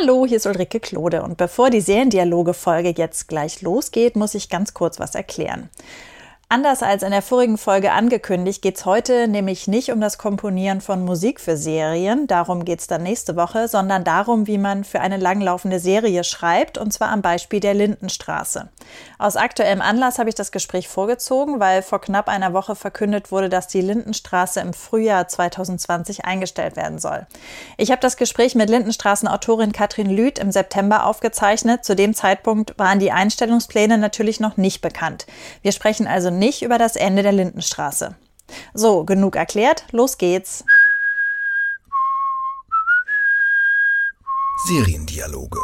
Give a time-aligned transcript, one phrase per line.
[0.00, 4.72] Hallo, hier ist Ulrike Klode und bevor die Seriendialoge-Folge jetzt gleich losgeht, muss ich ganz
[4.72, 5.70] kurz was erklären.
[6.50, 10.80] Anders als in der vorigen Folge angekündigt, geht es heute nämlich nicht um das Komponieren
[10.80, 15.00] von Musik für Serien, darum geht es dann nächste Woche, sondern darum, wie man für
[15.00, 18.70] eine langlaufende Serie schreibt, und zwar am Beispiel der Lindenstraße.
[19.18, 23.50] Aus aktuellem Anlass habe ich das Gespräch vorgezogen, weil vor knapp einer Woche verkündet wurde,
[23.50, 27.26] dass die Lindenstraße im Frühjahr 2020 eingestellt werden soll.
[27.76, 31.84] Ich habe das Gespräch mit Lindenstraßen-Autorin Katrin Lüth im September aufgezeichnet.
[31.84, 35.26] Zu dem Zeitpunkt waren die Einstellungspläne natürlich noch nicht bekannt.
[35.60, 38.16] Wir sprechen also nicht über das Ende der Lindenstraße.
[38.72, 40.64] So, genug erklärt, los geht's.
[44.66, 45.60] Seriendialoge.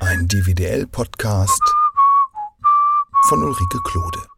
[0.00, 1.62] Ein DVDL-Podcast
[3.28, 4.37] von Ulrike Klode.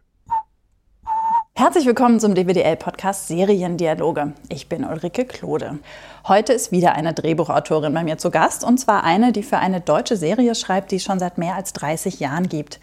[1.54, 4.32] Herzlich willkommen zum DWDL-Podcast Seriendialoge.
[4.48, 5.78] Ich bin Ulrike Klode.
[6.26, 9.82] Heute ist wieder eine Drehbuchautorin bei mir zu Gast und zwar eine, die für eine
[9.82, 12.80] deutsche Serie schreibt, die es schon seit mehr als 30 Jahren gibt.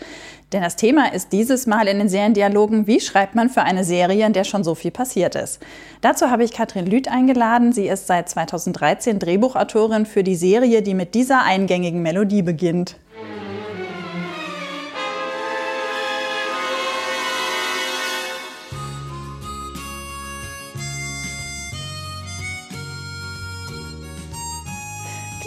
[0.54, 4.28] Denn das Thema ist dieses Mal in den Seriendialogen, wie schreibt man für eine Serie,
[4.28, 5.60] in der schon so viel passiert ist.
[6.02, 7.74] Dazu habe ich Katrin Lüth eingeladen.
[7.74, 12.96] Sie ist seit 2013 Drehbuchautorin für die Serie, die mit dieser eingängigen Melodie beginnt.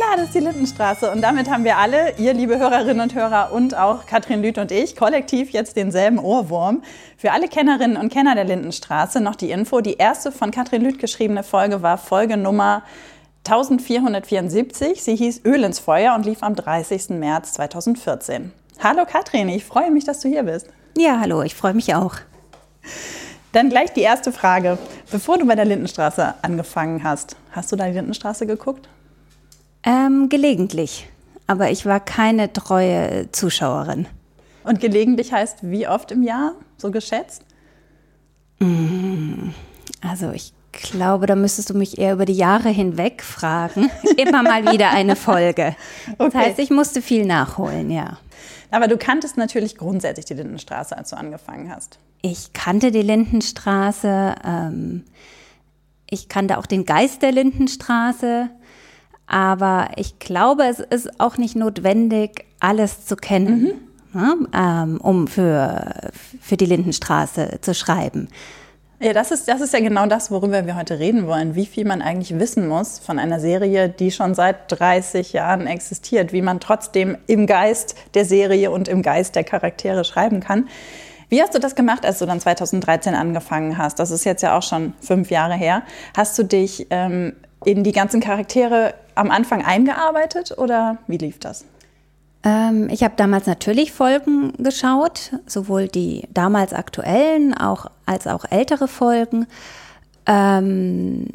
[0.00, 1.10] Klar, das ist die Lindenstraße.
[1.10, 4.72] Und damit haben wir alle, ihr liebe Hörerinnen und Hörer und auch Katrin Lüth und
[4.72, 6.82] ich, kollektiv jetzt denselben Ohrwurm.
[7.18, 9.82] Für alle Kennerinnen und Kenner der Lindenstraße noch die Info.
[9.82, 12.82] Die erste von Katrin Lüth geschriebene Folge war Folge Nummer
[13.46, 15.02] 1474.
[15.02, 17.10] Sie hieß Öl ins Feuer und lief am 30.
[17.10, 18.52] März 2014.
[18.82, 20.66] Hallo Katrin, ich freue mich, dass du hier bist.
[20.96, 22.14] Ja, hallo, ich freue mich auch.
[23.52, 24.78] Dann gleich die erste Frage.
[25.10, 28.88] Bevor du bei der Lindenstraße angefangen hast, hast du da die Lindenstraße geguckt?
[29.82, 31.08] Ähm, gelegentlich.
[31.46, 34.06] Aber ich war keine treue Zuschauerin.
[34.62, 37.42] Und gelegentlich heißt wie oft im Jahr, so geschätzt?
[40.02, 43.90] Also ich glaube, da müsstest du mich eher über die Jahre hinweg fragen.
[44.16, 45.74] Immer mal wieder eine Folge.
[46.18, 46.38] Das Okay.
[46.38, 48.18] heißt, ich musste viel nachholen, ja.
[48.70, 51.98] Aber du kanntest natürlich grundsätzlich die Lindenstraße, als du angefangen hast.
[52.22, 54.34] Ich kannte die Lindenstraße.
[54.44, 55.04] Ähm,
[56.08, 58.50] ich kannte auch den Geist der Lindenstraße.
[59.30, 63.74] Aber ich glaube, es ist auch nicht notwendig, alles zu kennen,
[64.12, 66.10] ne, ähm, um für,
[66.40, 68.26] für die Lindenstraße zu schreiben.
[68.98, 71.54] Ja, das ist, das ist ja genau das, worüber wir heute reden wollen.
[71.54, 76.32] Wie viel man eigentlich wissen muss von einer Serie, die schon seit 30 Jahren existiert.
[76.32, 80.68] Wie man trotzdem im Geist der Serie und im Geist der Charaktere schreiben kann.
[81.28, 84.00] Wie hast du das gemacht, als du dann 2013 angefangen hast?
[84.00, 85.82] Das ist jetzt ja auch schon fünf Jahre her.
[86.16, 91.64] Hast du dich ähm, in die ganzen Charaktere am Anfang eingearbeitet oder wie lief das?
[92.42, 98.88] Ähm, ich habe damals natürlich Folgen geschaut, sowohl die damals aktuellen auch, als auch ältere
[98.88, 99.46] Folgen.
[100.26, 101.26] Ähm,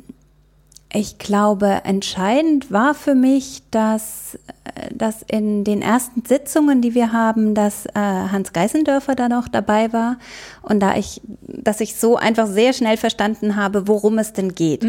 [0.91, 7.11] ich glaube, entscheidend war für mich, dass, äh, dass in den ersten Sitzungen, die wir
[7.11, 10.17] haben, dass äh, Hans Geißendörfer da noch dabei war
[10.63, 14.83] und da ich, dass ich so einfach sehr schnell verstanden habe, worum es denn geht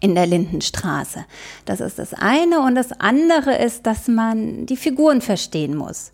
[0.00, 1.24] in der Lindenstraße.
[1.64, 2.60] Das ist das eine.
[2.60, 6.12] Und das andere ist, dass man die Figuren verstehen muss.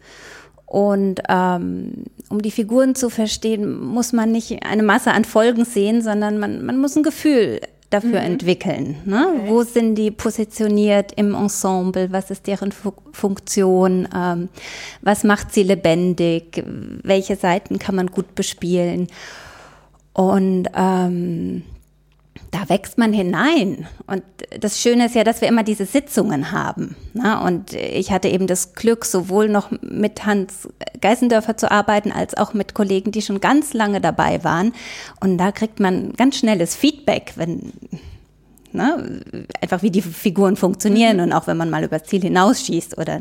[0.66, 6.02] Und ähm, um die Figuren zu verstehen, muss man nicht eine Masse an Folgen sehen,
[6.02, 8.96] sondern man, man muss ein Gefühl dafür entwickeln.
[9.04, 9.42] Ne?
[9.46, 12.10] Wo sind die positioniert im Ensemble?
[12.10, 14.08] Was ist deren Fu Funktion?
[14.14, 14.48] Ähm,
[15.00, 16.64] was macht sie lebendig?
[17.04, 19.06] Welche Seiten kann man gut bespielen?
[20.12, 21.62] Und ähm,
[22.54, 23.86] da wächst man hinein.
[24.06, 24.22] Und
[24.60, 26.94] das Schöne ist ja, dass wir immer diese Sitzungen haben.
[27.12, 27.40] Ne?
[27.40, 30.68] Und ich hatte eben das Glück, sowohl noch mit Hans
[31.00, 34.72] Geißendörfer zu arbeiten, als auch mit Kollegen, die schon ganz lange dabei waren.
[35.20, 37.72] Und da kriegt man ganz schnelles Feedback, wenn
[38.70, 39.20] ne,
[39.60, 43.20] einfach wie die Figuren funktionieren und auch wenn man mal übers Ziel hinausschießt oder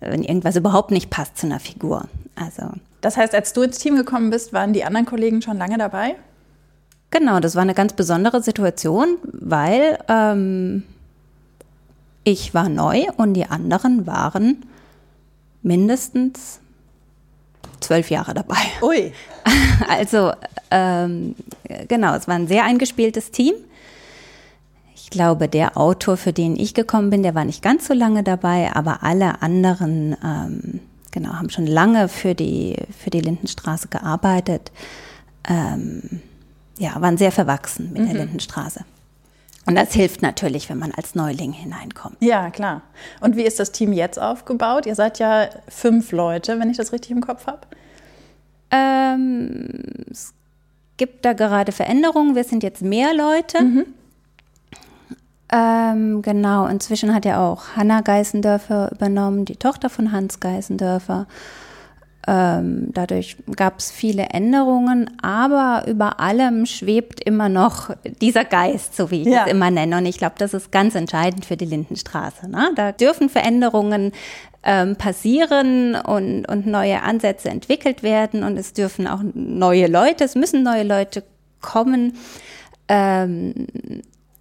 [0.00, 2.06] wenn irgendwas überhaupt nicht passt zu einer Figur.
[2.34, 2.64] Also
[3.00, 6.16] Das heißt, als du ins Team gekommen bist, waren die anderen Kollegen schon lange dabei?
[7.12, 10.82] Genau, das war eine ganz besondere Situation, weil ähm,
[12.24, 14.64] ich war neu und die anderen waren
[15.62, 16.58] mindestens
[17.80, 18.56] zwölf Jahre dabei.
[18.82, 19.12] Ui.
[19.88, 20.32] Also
[20.70, 21.34] ähm,
[21.88, 23.54] genau, es war ein sehr eingespieltes Team.
[24.94, 28.22] Ich glaube, der Autor, für den ich gekommen bin, der war nicht ganz so lange
[28.22, 30.80] dabei, aber alle anderen ähm,
[31.10, 34.70] genau haben schon lange für die für die Lindenstraße gearbeitet.
[35.48, 36.22] Ähm,
[36.78, 38.84] ja, waren sehr verwachsen mit der Lindenstraße.
[39.64, 42.16] Und das hilft natürlich, wenn man als Neuling hineinkommt.
[42.20, 42.82] Ja, klar.
[43.20, 44.86] Und wie ist das Team jetzt aufgebaut?
[44.86, 47.60] Ihr seid ja fünf Leute, wenn ich das richtig im Kopf habe.
[48.72, 50.34] Ähm, es
[50.96, 52.34] gibt da gerade Veränderungen.
[52.34, 53.62] Wir sind jetzt mehr Leute.
[53.62, 53.84] Mhm.
[55.52, 61.26] Ähm, genau, inzwischen hat ja auch Hanna Geißendörfer übernommen, die Tochter von Hans Geißendörfer.
[62.28, 67.90] Ähm, dadurch gab es viele Änderungen, aber über allem schwebt immer noch
[68.20, 69.44] dieser Geist, so wie ich ja.
[69.44, 69.98] es immer nenne.
[69.98, 72.48] Und ich glaube, das ist ganz entscheidend für die Lindenstraße.
[72.48, 72.70] Ne?
[72.76, 74.12] Da dürfen Veränderungen
[74.62, 80.36] ähm, passieren und, und neue Ansätze entwickelt werden und es dürfen auch neue Leute, es
[80.36, 81.24] müssen neue Leute
[81.60, 82.16] kommen.
[82.86, 83.66] Ähm,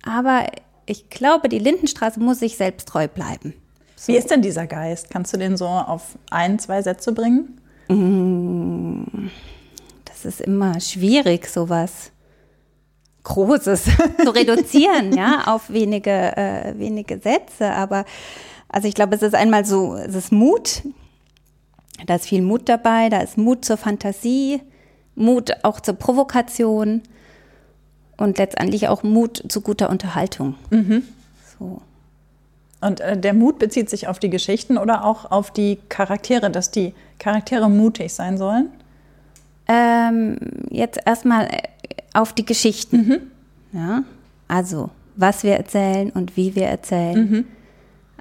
[0.03, 0.45] aber
[0.85, 3.55] ich glaube, die Lindenstraße muss sich selbst treu bleiben.
[3.95, 4.13] So.
[4.13, 5.09] Wie ist denn dieser Geist?
[5.09, 7.60] Kannst du den so auf ein, zwei Sätze bringen?
[10.05, 12.11] Das ist immer schwierig, sowas
[13.23, 13.83] Großes
[14.23, 17.71] zu reduzieren, ja, auf wenige, äh, wenige Sätze.
[17.71, 18.05] Aber
[18.69, 20.83] also ich glaube, es ist einmal so, es ist Mut.
[22.07, 24.61] Da ist viel Mut dabei, da ist Mut zur Fantasie,
[25.15, 27.03] Mut auch zur Provokation
[28.17, 30.55] und letztendlich auch Mut zu guter Unterhaltung.
[30.71, 31.03] Mhm.
[31.59, 31.81] So.
[32.81, 36.71] Und äh, der Mut bezieht sich auf die Geschichten oder auch auf die Charaktere, dass
[36.71, 38.69] die Charaktere mutig sein sollen?
[39.67, 40.37] Ähm,
[40.69, 41.61] jetzt erstmal äh,
[42.13, 42.97] auf die Geschichten.
[42.97, 43.19] Mhm.
[43.73, 44.03] Ja,
[44.47, 47.29] also was wir erzählen und wie wir erzählen.
[47.29, 47.45] Mhm.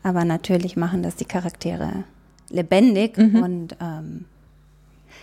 [0.03, 2.05] Aber natürlich machen das die Charaktere
[2.51, 3.43] lebendig mhm.
[3.43, 4.25] und ähm,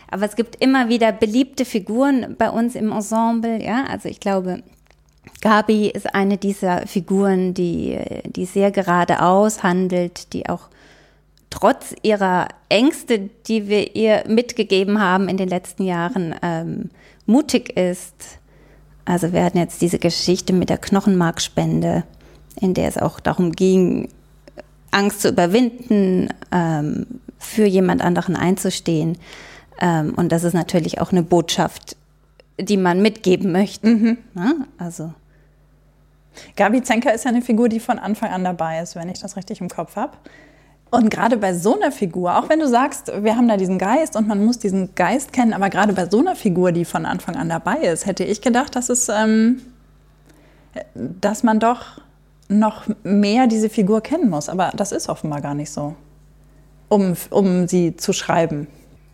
[0.09, 3.83] aber es gibt immer wieder beliebte Figuren bei uns im Ensemble, ja.
[3.85, 4.63] Also ich glaube,
[5.41, 10.69] Gabi ist eine dieser Figuren, die, die sehr geradeaus handelt, die auch
[11.49, 16.89] trotz ihrer Ängste, die wir ihr mitgegeben haben in den letzten Jahren, ähm,
[17.25, 18.39] mutig ist.
[19.05, 22.03] Also wir hatten jetzt diese Geschichte mit der Knochenmarkspende,
[22.59, 24.09] in der es auch darum ging,
[24.91, 27.05] Angst zu überwinden, ähm,
[27.37, 29.17] für jemand anderen einzustehen.
[29.79, 31.95] Ähm, und das ist natürlich auch eine Botschaft,
[32.59, 33.87] die man mitgeben möchte.
[33.87, 34.17] Mhm.
[34.35, 35.13] Ja, also.
[36.55, 39.37] Gabi Zenker ist ja eine Figur, die von Anfang an dabei ist, wenn ich das
[39.37, 40.13] richtig im Kopf habe.
[40.89, 44.15] Und gerade bei so einer Figur, auch wenn du sagst, wir haben da diesen Geist
[44.15, 47.35] und man muss diesen Geist kennen, aber gerade bei so einer Figur, die von Anfang
[47.35, 49.61] an dabei ist, hätte ich gedacht, dass es, ähm,
[50.93, 51.99] dass man doch
[52.47, 54.47] noch mehr diese Figur kennen muss.
[54.47, 55.95] Aber das ist offenbar gar nicht so,
[56.87, 58.67] um, um sie zu schreiben.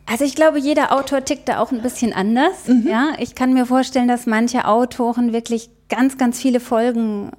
[0.05, 2.67] Also ich glaube, jeder Autor tickt da auch ein bisschen anders.
[2.67, 2.87] Mhm.
[2.87, 7.31] Ja, ich kann mir vorstellen, dass manche Autoren wirklich ganz, ganz viele Folgen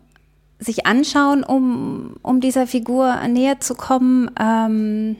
[0.59, 4.31] sich anschauen, um, um dieser Figur näher zu kommen.
[4.41, 5.17] Ähm,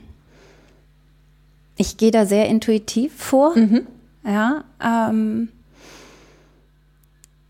[1.77, 3.55] ich gehe da sehr intuitiv vor.
[3.55, 3.85] Mhm.
[4.25, 5.49] Ja, ähm,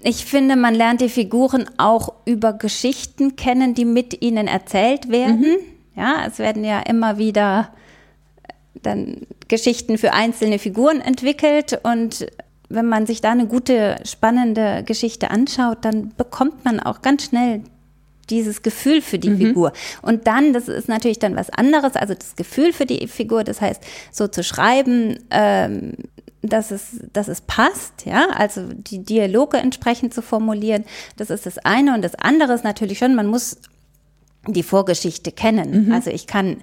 [0.02, 5.40] ich finde, man lernt die Figuren auch über Geschichten kennen, die mit ihnen erzählt werden.
[5.40, 5.58] Mhm.
[5.96, 7.70] Ja, es werden ja immer wieder
[8.86, 12.28] dann Geschichten für einzelne Figuren entwickelt und
[12.70, 17.62] wenn man sich da eine gute, spannende Geschichte anschaut, dann bekommt man auch ganz schnell
[18.30, 19.38] dieses Gefühl für die mhm.
[19.38, 19.74] Figur.
[20.02, 23.62] Und dann, das ist natürlich dann was anderes, also das Gefühl für die Figur, das
[23.62, 25.94] heißt, so zu schreiben, ähm,
[26.42, 30.86] dass es, dass es passt, ja, also die Dialoge entsprechend zu formulieren,
[31.18, 31.94] das ist das eine.
[31.94, 33.58] Und das andere ist natürlich schon, man muss
[34.48, 35.88] die Vorgeschichte kennen.
[35.88, 35.92] Mhm.
[35.92, 36.58] Also ich kann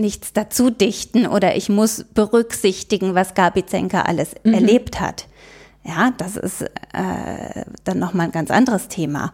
[0.00, 4.54] nichts dazu dichten oder ich muss berücksichtigen, was Gabi Zenker alles mhm.
[4.54, 5.26] erlebt hat.
[5.84, 9.32] Ja, das ist äh, dann nochmal ein ganz anderes Thema.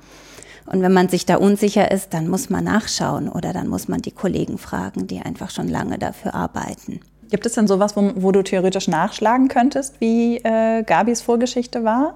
[0.67, 4.03] Und wenn man sich da unsicher ist, dann muss man nachschauen oder dann muss man
[4.03, 7.01] die Kollegen fragen, die einfach schon lange dafür arbeiten.
[7.31, 12.15] Gibt es denn sowas, wo, wo du theoretisch nachschlagen könntest, wie äh, Gabis Vorgeschichte war?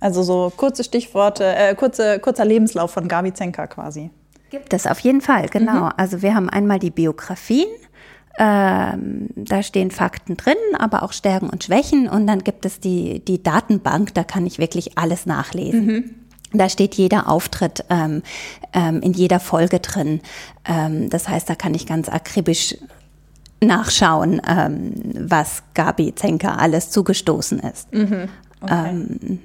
[0.00, 4.10] Also so kurze Stichworte, äh, kurze, kurzer Lebenslauf von Gabi Zenker quasi.
[4.52, 5.86] Gibt es auf jeden Fall, genau.
[5.86, 5.92] Mhm.
[5.96, 7.68] Also wir haben einmal die Biografien.
[8.38, 12.06] Ähm, da stehen Fakten drin, aber auch Stärken und Schwächen.
[12.06, 15.86] Und dann gibt es die, die Datenbank, da kann ich wirklich alles nachlesen.
[15.86, 16.14] Mhm.
[16.52, 18.22] Da steht jeder Auftritt ähm,
[18.74, 20.20] ähm, in jeder Folge drin.
[20.66, 22.76] Ähm, das heißt, da kann ich ganz akribisch
[23.64, 27.90] nachschauen, ähm, was Gabi Zenker alles zugestoßen ist.
[27.94, 28.28] Mhm.
[28.60, 29.38] Okay.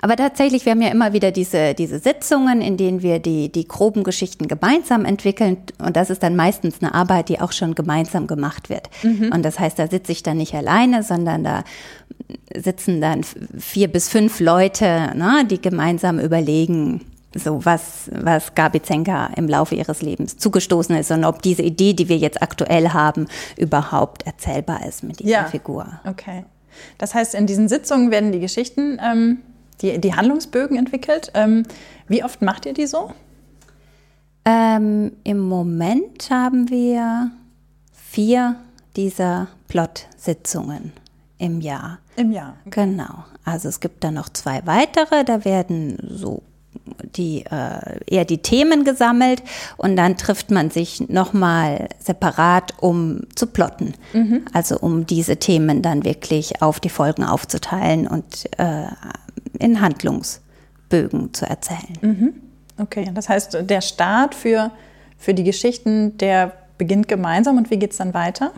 [0.00, 3.66] Aber tatsächlich, wir haben ja immer wieder diese, diese Sitzungen, in denen wir die, die
[3.66, 5.58] groben Geschichten gemeinsam entwickeln.
[5.78, 8.88] Und das ist dann meistens eine Arbeit, die auch schon gemeinsam gemacht wird.
[9.02, 9.30] Mhm.
[9.32, 11.64] Und das heißt, da sitze ich dann nicht alleine, sondern da
[12.54, 13.22] sitzen dann
[13.58, 17.00] vier bis fünf Leute, ne, die gemeinsam überlegen,
[17.34, 21.94] so was, was Gabi Zenker im Laufe ihres Lebens zugestoßen ist und ob diese Idee,
[21.94, 23.26] die wir jetzt aktuell haben,
[23.56, 25.44] überhaupt erzählbar ist mit dieser ja.
[25.44, 25.86] Figur.
[26.04, 26.44] Okay.
[26.98, 29.38] Das heißt, in diesen Sitzungen werden die Geschichten ähm,
[29.82, 31.30] die, die Handlungsbögen entwickelt.
[31.34, 31.64] Ähm,
[32.08, 33.10] wie oft macht ihr die so?
[34.44, 37.30] Ähm, Im Moment haben wir
[37.92, 38.56] vier
[38.96, 40.92] dieser Plot-Sitzungen
[41.38, 41.98] im Jahr.
[42.16, 42.56] Im Jahr.
[42.66, 43.24] Genau.
[43.44, 46.42] Also es gibt dann noch zwei weitere, da werden so
[47.16, 49.42] die äh, eher die Themen gesammelt
[49.76, 53.94] und dann trifft man sich nochmal separat, um zu plotten.
[54.12, 54.44] Mhm.
[54.52, 58.86] Also um diese Themen dann wirklich auf die Folgen aufzuteilen und äh,
[59.58, 61.98] in Handlungsbögen zu erzählen.
[62.00, 62.34] Mhm.
[62.78, 64.70] Okay, das heißt, der Start für,
[65.18, 68.52] für die Geschichten, der beginnt gemeinsam und wie geht es dann weiter?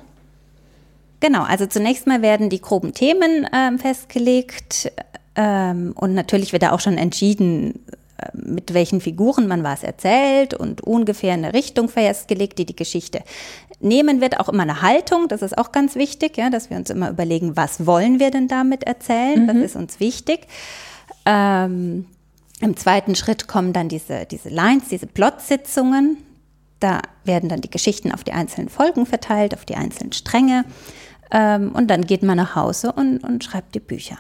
[1.21, 4.93] Genau, also zunächst mal werden die groben Themen ähm, festgelegt
[5.37, 7.81] ähm, und natürlich wird da auch schon entschieden,
[8.19, 13.23] äh, mit welchen Figuren man was erzählt und ungefähr eine Richtung festgelegt, die die Geschichte
[13.81, 14.39] nehmen wird.
[14.39, 17.57] Auch immer eine Haltung, das ist auch ganz wichtig, ja, dass wir uns immer überlegen,
[17.57, 19.47] was wollen wir denn damit erzählen, mhm.
[19.49, 20.47] das ist uns wichtig.
[21.27, 22.07] Ähm,
[22.61, 26.19] Im zweiten Schritt kommen dann diese, diese Lines, diese Plot-Sitzungen.
[26.81, 30.65] Da werden dann die Geschichten auf die einzelnen Folgen verteilt, auf die einzelnen Stränge.
[31.31, 34.19] Ähm, und dann geht man nach Hause und, und schreibt die Bücher.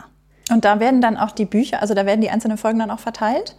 [0.51, 3.01] Und da werden dann auch die Bücher, also da werden die einzelnen Folgen dann auch
[3.01, 3.57] verteilt?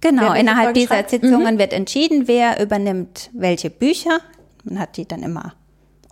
[0.00, 1.10] Genau, innerhalb dieser schreibt?
[1.10, 1.58] Sitzungen mhm.
[1.58, 4.18] wird entschieden, wer übernimmt welche Bücher.
[4.64, 5.54] Man hat die dann immer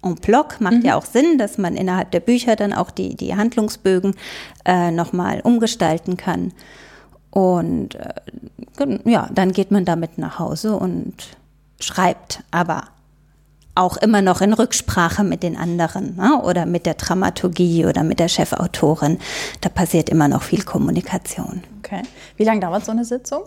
[0.02, 0.85] en bloc, macht mhm.
[0.85, 4.14] ja auch Sinn, dass man innerhalb der Bücher dann auch die, die Handlungsbögen
[4.64, 6.52] äh, nochmal umgestalten kann.
[7.30, 11.14] Und äh, ja, dann geht man damit nach Hause und
[11.80, 12.85] schreibt, aber
[13.75, 16.42] auch immer noch in Rücksprache mit den anderen ne?
[16.42, 19.18] oder mit der Dramaturgie oder mit der Chefautorin.
[19.62, 21.62] Da passiert immer noch viel Kommunikation.
[21.78, 22.02] Okay.
[22.37, 23.44] Wie lange dauert so eine Sitzung?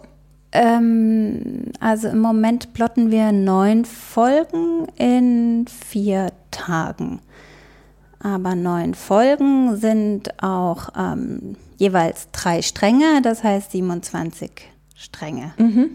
[0.55, 7.19] Ähm, also im Moment plotten wir neun Folgen in vier Tagen.
[8.19, 14.49] Aber neun Folgen sind auch ähm, jeweils drei Stränge, das heißt 27
[14.95, 15.89] Stränge mhm.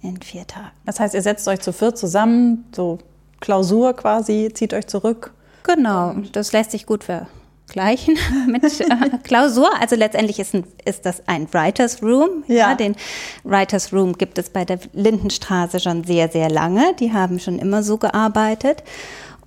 [0.00, 0.70] in vier Tagen.
[0.86, 2.98] Das heißt, ihr setzt euch zu viert zusammen, so
[3.40, 5.34] Klausur quasi, zieht euch zurück.
[5.64, 7.26] Genau, das lässt sich gut ver
[7.70, 8.86] gleichen mit äh,
[9.22, 9.70] Klausur.
[9.80, 12.44] Also letztendlich ist, ein, ist das ein Writers Room.
[12.46, 12.56] Ja.
[12.56, 12.74] ja.
[12.74, 12.96] Den
[13.44, 16.94] Writers Room gibt es bei der Lindenstraße schon sehr, sehr lange.
[17.00, 18.82] Die haben schon immer so gearbeitet.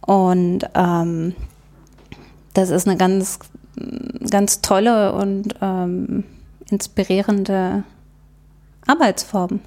[0.01, 1.35] Und ähm,
[2.53, 3.39] das ist eine ganz,
[4.29, 6.23] ganz tolle und ähm,
[6.69, 7.83] inspirierende
[8.85, 9.59] Arbeitsform.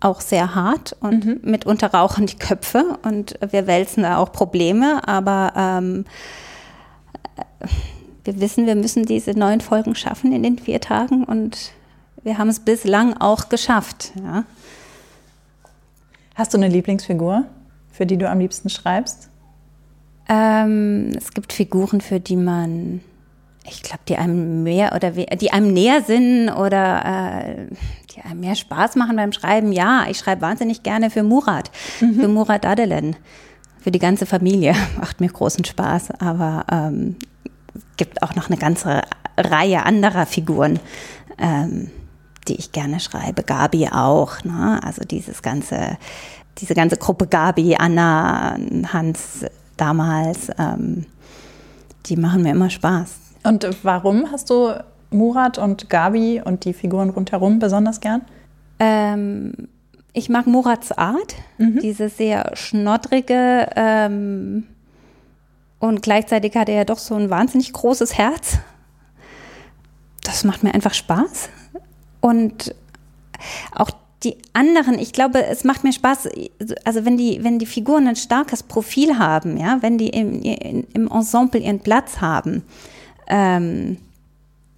[0.00, 1.40] Auch sehr hart und mhm.
[1.42, 6.04] mitunter rauchen die Köpfe und wir wälzen da auch Probleme, aber ähm,
[8.24, 11.72] wir wissen, wir müssen diese neun Folgen schaffen in den vier Tagen und
[12.22, 14.12] wir haben es bislang auch geschafft.
[14.22, 14.44] Ja.
[16.34, 17.44] Hast du eine Lieblingsfigur,
[17.90, 19.30] für die du am liebsten schreibst?
[20.28, 23.00] Ähm, es gibt Figuren, für die man,
[23.64, 27.66] ich glaube, die einem mehr oder die einem näher sind oder äh,
[28.14, 29.72] die einem mehr Spaß machen beim Schreiben.
[29.72, 32.20] Ja, ich schreibe wahnsinnig gerne für Murat, mhm.
[32.20, 33.16] für Murat Adelen
[33.80, 34.74] für die ganze Familie.
[35.00, 37.16] Macht mir großen Spaß, aber ähm,
[37.96, 39.02] gibt auch noch eine ganze
[39.36, 40.80] Reihe anderer Figuren,
[41.38, 41.90] ähm,
[42.48, 43.42] die ich gerne schreibe.
[43.42, 44.80] Gabi auch, ne?
[44.82, 45.98] also dieses ganze,
[46.58, 48.56] diese ganze Gruppe Gabi, Anna,
[48.92, 49.44] Hans
[49.76, 51.06] damals, ähm,
[52.06, 53.16] die machen mir immer Spaß.
[53.44, 54.72] Und warum hast du
[55.10, 58.22] Murat und Gabi und die Figuren rundherum besonders gern?
[58.78, 59.68] Ähm,
[60.12, 61.78] ich mag Murats Art, mhm.
[61.80, 64.66] diese sehr schnoddrige ähm,
[65.80, 68.58] und gleichzeitig hat er ja doch so ein wahnsinnig großes Herz.
[70.24, 71.48] Das macht mir einfach Spaß.
[72.20, 72.74] Und
[73.72, 73.90] auch
[74.24, 76.28] die anderen, ich glaube, es macht mir Spaß,
[76.84, 81.08] also wenn die, wenn die Figuren ein starkes Profil haben, ja, wenn die im, im
[81.08, 82.64] Ensemble ihren Platz haben,
[83.28, 83.98] ähm,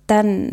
[0.07, 0.53] dann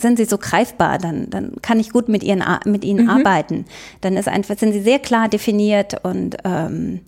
[0.00, 3.10] sind sie so greifbar, dann, dann kann ich gut mit, ihren, mit ihnen mhm.
[3.10, 3.64] arbeiten.
[4.00, 7.00] Dann ist einfach, sind sie sehr klar definiert und ähm,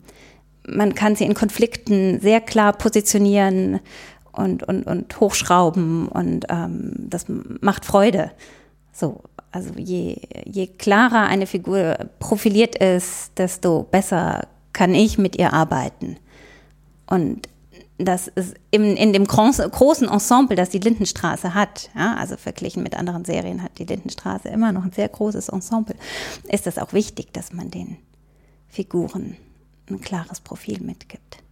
[0.67, 3.81] man kann sie in Konflikten sehr klar positionieren
[4.33, 8.33] und, und, und hochschrauben und ähm, das macht Freude.
[8.93, 15.53] So, also je, je klarer eine Figur profiliert ist, desto besser kann ich mit ihr
[15.53, 16.19] arbeiten.
[17.07, 17.49] Und
[17.99, 22.95] das ist in, in dem großen Ensemble, das die Lindenstraße hat, ja, also verglichen mit
[22.95, 25.97] anderen Serien hat die Lindenstraße immer noch ein sehr großes Ensemble,
[26.51, 27.97] ist es auch wichtig, dass man den
[28.69, 29.39] Figuren
[29.91, 31.43] ein klares Profil mitgibt.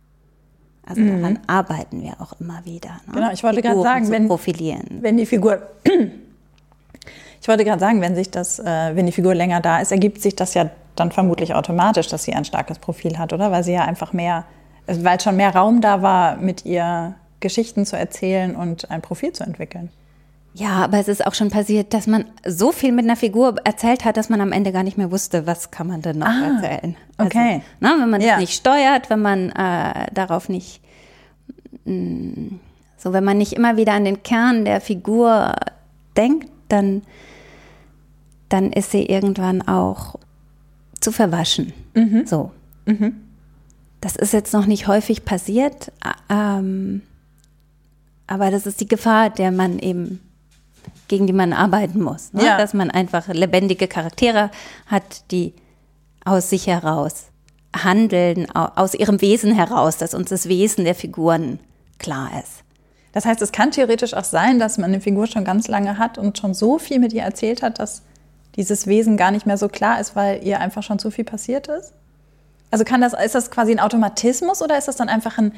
[0.86, 1.20] Also mhm.
[1.20, 3.00] daran arbeiten wir auch immer wieder.
[3.06, 3.14] Ne?
[3.14, 4.98] Genau, ich wollte gerade sagen, wenn, profilieren.
[5.00, 5.62] wenn die Figur,
[7.40, 10.20] ich wollte gerade sagen, wenn sich das, äh, wenn die Figur länger da ist, ergibt
[10.20, 13.50] sich das ja dann vermutlich automatisch, dass sie ein starkes Profil hat, oder?
[13.50, 14.44] Weil sie ja einfach mehr
[14.86, 19.44] weil schon mehr Raum da war, mit ihr Geschichten zu erzählen und ein Profil zu
[19.44, 19.90] entwickeln.
[20.56, 24.04] Ja, aber es ist auch schon passiert, dass man so viel mit einer Figur erzählt
[24.04, 26.60] hat, dass man am Ende gar nicht mehr wusste, was kann man denn noch Ah,
[26.62, 26.96] erzählen.
[27.18, 27.62] okay.
[27.80, 28.28] Also, ne, wenn man Ja.
[28.32, 30.80] das nicht steuert, wenn man äh, darauf nicht,
[31.84, 32.52] mh,
[32.96, 35.54] so wenn man nicht immer wieder an den Kern der Figur
[36.16, 37.02] denkt, dann,
[38.48, 40.14] dann ist sie irgendwann auch
[41.00, 41.72] zu verwaschen.
[41.94, 42.26] Mhm.
[42.26, 42.52] So.
[44.00, 45.90] Das ist jetzt noch nicht häufig passiert,
[46.30, 47.02] ähm,
[48.28, 50.20] aber das ist die Gefahr, der man eben
[51.14, 52.32] gegen die man arbeiten muss.
[52.32, 52.44] Ne?
[52.44, 52.58] Ja.
[52.58, 54.50] Dass man einfach lebendige Charaktere
[54.86, 55.54] hat, die
[56.24, 57.26] aus sich heraus
[57.76, 61.60] handeln, au- aus ihrem Wesen heraus, dass uns das Wesen der Figuren
[61.98, 62.62] klar ist.
[63.12, 66.18] Das heißt, es kann theoretisch auch sein, dass man eine Figur schon ganz lange hat
[66.18, 68.02] und schon so viel mit ihr erzählt hat, dass
[68.56, 71.68] dieses Wesen gar nicht mehr so klar ist, weil ihr einfach schon zu viel passiert
[71.68, 71.92] ist?
[72.72, 75.52] Also kann das, ist das quasi ein Automatismus oder ist das dann einfach ein,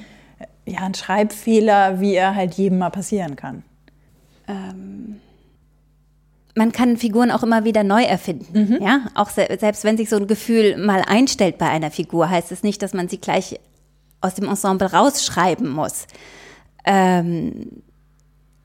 [0.67, 3.63] ja, ein Schreibfehler, wie er halt jedem mal passieren kann?
[6.57, 8.79] Man kann Figuren auch immer wieder neu erfinden.
[8.83, 12.51] Ja, auch se selbst wenn sich so ein Gefühl mal einstellt bei einer Figur, heißt
[12.51, 13.61] es nicht, dass man sie gleich
[14.23, 16.07] aus dem Ensemble rausschreiben muss.
[16.85, 17.83] Ähm,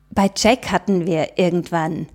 [0.09, 2.07] bei Jack hatten wir irgendwann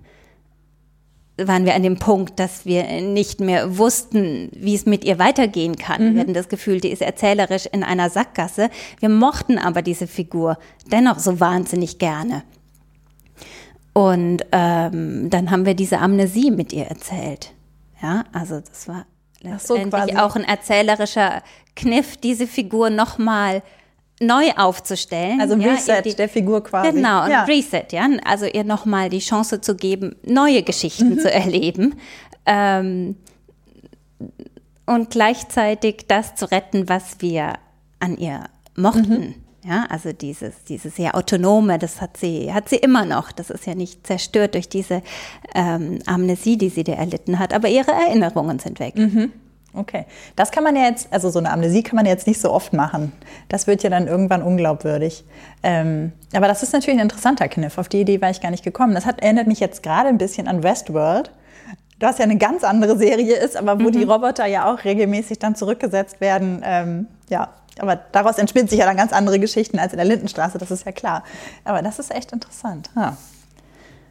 [1.39, 5.75] waren wir an dem Punkt, dass wir nicht mehr wussten, wie es mit ihr weitergehen
[5.75, 6.15] kann.
[6.15, 8.71] Wir hatten das Gefühl, die ist erzählerisch in einer Sackgasse.
[8.99, 10.57] Wir mochten aber diese Figur
[10.91, 12.41] dennoch so wahnsinnig gerne.
[13.97, 17.53] Und ähm, dann haben wir diese Amnesie mit ihr erzählt.
[17.99, 19.05] Ja, also das war
[19.41, 20.15] so, letztendlich quasi.
[20.17, 21.41] auch ein erzählerischer
[21.75, 23.63] Kniff, diese Figur nochmal
[24.21, 25.41] neu aufzustellen.
[25.41, 26.91] Also ein ja, Reset die- der Figur quasi.
[26.91, 27.43] Genau, ein ja.
[27.45, 28.07] Reset, ja.
[28.23, 31.19] Also ihr nochmal die Chance zu geben, neue Geschichten Mhm.
[31.19, 31.95] zu erleben.
[32.45, 33.15] Ähm,
[34.85, 37.53] und gleichzeitig das zu retten, was wir
[37.99, 38.43] an ihr
[38.75, 39.09] mochten.
[39.19, 39.35] Mhm.
[39.67, 43.33] Ja, also dieses, dieses sehr autonome, das hat sie, hat sie immer noch.
[43.33, 45.01] Das ist ja nicht zerstört durch diese
[45.53, 48.95] ähm, Amnesie, die sie da erlitten hat, aber ihre Erinnerungen sind weg.
[48.95, 49.33] Mhm.
[49.73, 50.05] Okay.
[50.35, 52.51] Das kann man ja jetzt, also so eine Amnesie kann man ja jetzt nicht so
[52.51, 53.11] oft machen.
[53.49, 55.25] Das wird ja dann irgendwann unglaubwürdig.
[55.63, 57.77] Ähm, aber das ist natürlich ein interessanter Kniff.
[57.77, 58.95] Auf die Idee war ich gar nicht gekommen.
[58.95, 61.31] Das hat, erinnert mich jetzt gerade ein bisschen an Westworld.
[61.99, 65.55] Was ja eine ganz andere Serie ist, aber wo die Roboter ja auch regelmäßig dann
[65.55, 66.61] zurückgesetzt werden.
[66.63, 67.49] Ähm, ja,
[67.81, 70.85] aber daraus entspinnen sich ja dann ganz andere Geschichten als in der Lindenstraße, das ist
[70.85, 71.23] ja klar.
[71.63, 72.89] Aber das ist echt interessant.
[72.95, 73.17] Ja.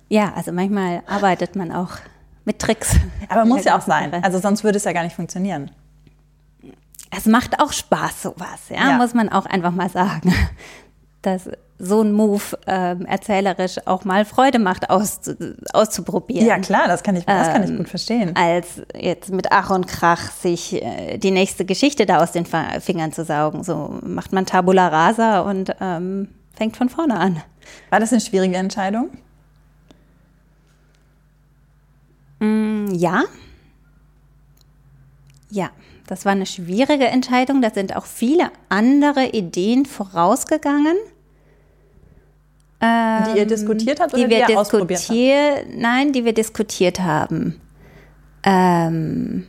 [0.08, 1.90] Ja, also manchmal arbeitet man auch
[2.44, 2.94] mit Tricks.
[3.28, 4.12] Aber muss ja auch sein.
[4.22, 5.70] Also sonst würde es ja gar nicht funktionieren.
[7.10, 8.96] Es macht auch Spaß, sowas, ja, Ja.
[8.96, 10.32] muss man auch einfach mal sagen.
[11.22, 15.20] Dass so ein Move ähm, erzählerisch auch mal Freude macht, aus,
[15.72, 16.46] auszuprobieren.
[16.46, 18.34] Ja, klar, das kann ich, das kann ich Ähm, gut verstehen.
[18.34, 23.12] Als jetzt mit Ach und Krach sich äh, die nächste Geschichte da aus den Fingern
[23.12, 23.62] zu saugen.
[23.62, 27.42] So macht man Tabula Rasa und ähm, fängt von vorne an.
[27.90, 29.10] War das eine schwierige Entscheidung?
[32.40, 33.24] Mm, Ja.
[35.50, 35.70] Ja,
[36.06, 37.62] das war eine schwierige Entscheidung.
[37.62, 40.96] Da sind auch viele andere Ideen vorausgegangen.
[42.82, 45.10] Die ihr diskutiert habt oder Ähm, die wir ihr ausprobiert habt?
[45.10, 47.60] diskutiert, nein, die wir diskutiert haben.
[48.42, 49.46] Ähm,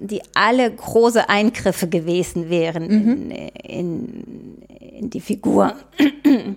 [0.00, 5.74] die alle große Eingriffe gewesen wären in, in, in die Figur.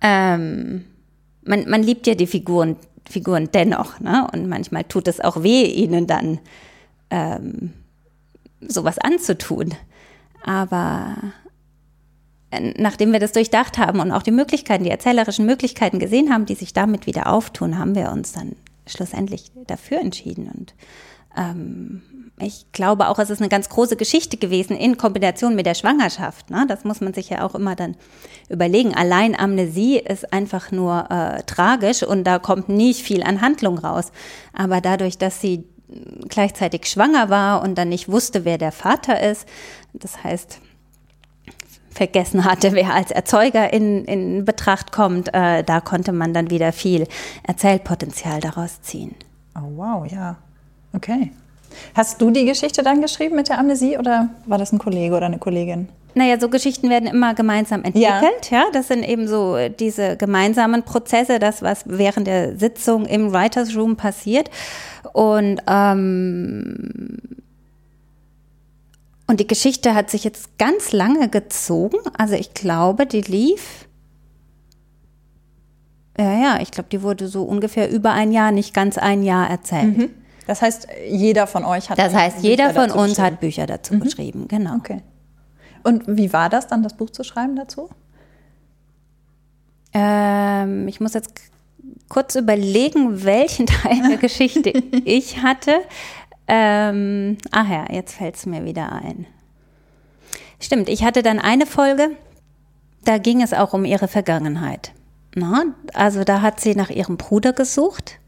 [0.00, 0.84] ähm,
[1.42, 2.76] man, man liebt ja die Figuren,
[3.08, 4.28] Figuren dennoch, ne?
[4.32, 6.38] Und manchmal tut es auch weh, ihnen dann
[7.10, 7.72] ähm,
[8.60, 9.74] sowas anzutun.
[10.44, 11.16] Aber
[12.76, 16.54] nachdem wir das durchdacht haben und auch die Möglichkeiten, die erzählerischen Möglichkeiten gesehen haben, die
[16.54, 20.50] sich damit wieder auftun, haben wir uns dann schlussendlich dafür entschieden.
[20.54, 20.74] Und
[21.36, 22.02] ähm,
[22.38, 26.50] ich glaube auch, es ist eine ganz große Geschichte gewesen in Kombination mit der Schwangerschaft.
[26.50, 26.64] Ne?
[26.68, 27.96] Das muss man sich ja auch immer dann
[28.48, 28.94] überlegen.
[28.94, 34.10] Allein Amnesie ist einfach nur äh, tragisch und da kommt nicht viel an Handlung raus.
[34.52, 35.64] Aber dadurch, dass sie
[36.28, 39.46] gleichzeitig schwanger war und dann nicht wusste, wer der Vater ist,
[39.92, 40.60] das heißt,
[41.94, 46.72] vergessen hatte, wer als Erzeuger in, in Betracht kommt, äh, da konnte man dann wieder
[46.72, 47.06] viel
[47.44, 49.14] Erzählpotenzial daraus ziehen.
[49.56, 50.36] Oh, wow, ja.
[50.92, 51.30] Okay.
[51.94, 55.26] Hast du die Geschichte dann geschrieben mit der Amnesie oder war das ein Kollege oder
[55.26, 55.88] eine Kollegin?
[56.16, 58.50] Naja, so Geschichten werden immer gemeinsam entwickelt.
[58.50, 58.66] Ja.
[58.72, 63.96] das sind eben so diese gemeinsamen Prozesse, das, was während der Sitzung im Writers Room
[63.96, 64.48] passiert.
[65.12, 67.18] Und, ähm,
[69.26, 71.96] und die Geschichte hat sich jetzt ganz lange gezogen.
[72.18, 73.88] Also ich glaube, die lief.
[76.18, 79.48] Ja, ja, ich glaube, die wurde so ungefähr über ein Jahr, nicht ganz ein Jahr
[79.48, 80.10] erzählt.
[80.46, 81.98] Das heißt, jeder von euch hat.
[81.98, 84.76] Das heißt, jeder Bücher von dazu uns hat Bücher dazu geschrieben, genau.
[84.76, 85.02] Okay.
[85.82, 87.88] Und wie war das dann, das Buch zu schreiben dazu?
[89.92, 91.32] Ähm, ich muss jetzt
[92.08, 94.70] kurz überlegen, welchen Teil der Geschichte
[95.04, 95.80] ich hatte.
[96.46, 99.26] Ähm, ach ja, jetzt fällt es mir wieder ein.
[100.60, 102.10] Stimmt, ich hatte dann eine Folge,
[103.04, 104.92] da ging es auch um ihre Vergangenheit.
[105.34, 108.18] Na, also da hat sie nach ihrem Bruder gesucht.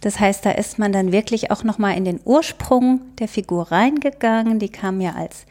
[0.00, 3.72] Das heißt, da ist man dann wirklich auch noch mal in den Ursprung der Figur
[3.72, 4.58] reingegangen.
[4.58, 5.46] Die kam ja als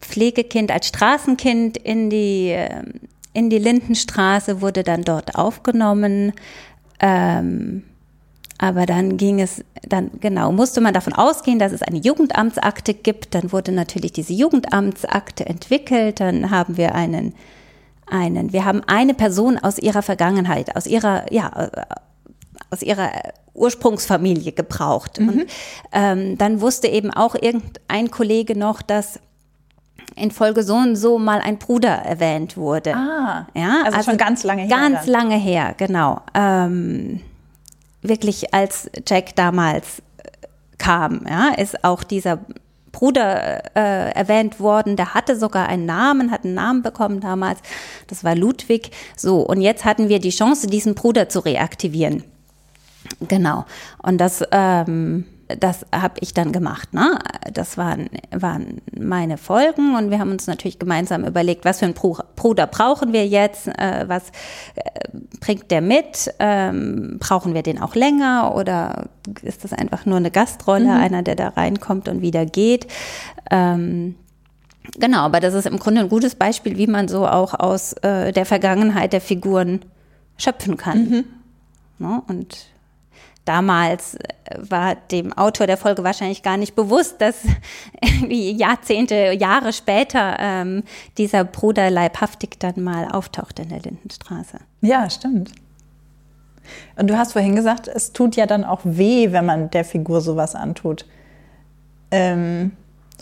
[0.00, 3.00] Pflegekind, als Straßenkind in die ähm,
[3.32, 6.32] in die Lindenstraße, wurde dann dort aufgenommen.
[7.00, 7.82] Ähm,
[8.58, 13.34] aber dann ging es, dann genau, musste man davon ausgehen, dass es eine Jugendamtsakte gibt.
[13.34, 16.20] Dann wurde natürlich diese Jugendamtsakte entwickelt.
[16.20, 17.34] Dann haben wir einen,
[18.06, 21.68] einen, wir haben eine Person aus ihrer Vergangenheit, aus ihrer, ja,
[22.70, 23.10] aus ihrer
[23.54, 25.18] Ursprungsfamilie gebraucht.
[25.18, 25.28] Mhm.
[25.28, 25.46] Und
[25.92, 29.18] ähm, dann wusste eben auch irgendein Kollege noch, dass
[30.16, 32.94] in Folge so und so mal ein Bruder erwähnt wurde.
[32.94, 34.70] Ah, ja, also, also schon ganz lange her.
[34.70, 35.08] Ganz dann.
[35.08, 36.20] lange her, genau.
[36.34, 37.20] Ähm,
[38.04, 40.46] wirklich als Jack damals äh,
[40.78, 42.38] kam, ja, ist auch dieser
[42.92, 47.58] Bruder äh, erwähnt worden, der hatte sogar einen Namen, hat einen Namen bekommen damals.
[48.06, 48.92] Das war Ludwig.
[49.16, 52.22] So, und jetzt hatten wir die Chance, diesen Bruder zu reaktivieren.
[53.26, 53.64] Genau.
[54.00, 56.94] Und das ähm, das habe ich dann gemacht.
[56.94, 57.18] Ne?
[57.52, 61.94] Das waren, waren meine Folgen und wir haben uns natürlich gemeinsam überlegt, was für einen
[61.94, 64.28] Bruder brauchen wir jetzt, äh, was
[64.74, 64.82] äh,
[65.40, 69.08] bringt der mit, ähm, brauchen wir den auch länger oder
[69.42, 70.90] ist das einfach nur eine Gastrolle, mhm.
[70.90, 72.86] einer, der da reinkommt und wieder geht.
[73.50, 74.14] Ähm,
[74.98, 78.32] genau, aber das ist im Grunde ein gutes Beispiel, wie man so auch aus äh,
[78.32, 79.80] der Vergangenheit der Figuren
[80.38, 81.08] schöpfen kann.
[81.08, 81.24] Mhm.
[81.98, 82.22] Ne?
[82.28, 82.73] Und
[83.44, 84.18] damals äh,
[84.56, 87.44] war dem Autor der Folge wahrscheinlich gar nicht bewusst, dass
[88.02, 90.82] irgendwie Jahrzehnte, Jahre später ähm,
[91.18, 94.58] dieser Bruder leibhaftig dann mal auftaucht in der Lindenstraße.
[94.80, 95.52] Ja, stimmt.
[96.96, 100.20] Und du hast vorhin gesagt, es tut ja dann auch weh, wenn man der Figur
[100.22, 101.04] sowas antut.
[102.10, 102.72] Ähm,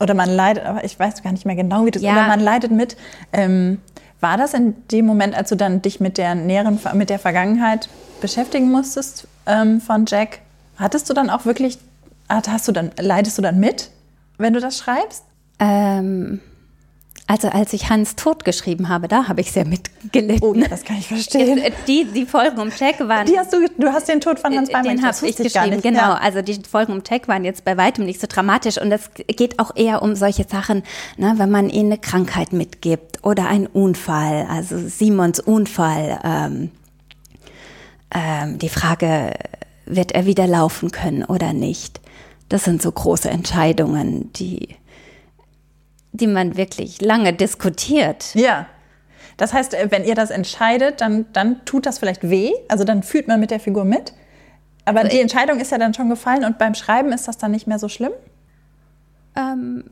[0.00, 2.14] oder man leidet, aber ich weiß gar nicht mehr genau, wie das ist, ja.
[2.14, 2.96] aber man leidet mit.
[3.32, 3.80] Ähm,
[4.20, 7.88] war das in dem Moment, als du dann dich mit der näheren, mit der Vergangenheit
[8.20, 10.40] beschäftigen musstest ähm, von Jack,
[10.76, 11.78] hattest du dann auch wirklich,
[12.28, 13.90] hast du dann, leidest du dann mit,
[14.38, 15.24] wenn du das schreibst?
[15.58, 16.40] Ähm,
[17.32, 20.42] also als ich Hans Tod geschrieben habe, da habe ich sehr mitgelitten.
[20.42, 21.58] Oh, das kann ich verstehen.
[21.62, 23.26] Äh, die, die Folgen um Jack waren.
[23.26, 25.98] Die hast du, du hast den Tod von Hans Beimann Den habe ich geschrieben, genau.
[25.98, 26.14] Ja.
[26.14, 29.58] Also die Folgen um Jack waren jetzt bei weitem nicht so dramatisch und es geht
[29.58, 30.82] auch eher um solche Sachen,
[31.16, 36.20] ne, wenn man ihnen eine Krankheit mitgibt oder einen Unfall, also Simons Unfall.
[36.24, 36.70] Ähm,
[38.14, 39.32] ähm, die Frage,
[39.86, 42.00] wird er wieder laufen können oder nicht?
[42.48, 44.76] Das sind so große Entscheidungen, die,
[46.12, 48.34] die man wirklich lange diskutiert.
[48.34, 48.66] Ja.
[49.36, 52.52] Das heißt, äh, wenn ihr das entscheidet, dann, dann tut das vielleicht weh.
[52.68, 54.12] Also dann fühlt man mit der Figur mit.
[54.84, 57.66] Aber die Entscheidung ist ja dann schon gefallen und beim Schreiben ist das dann nicht
[57.66, 58.12] mehr so schlimm?
[59.34, 59.84] Ähm,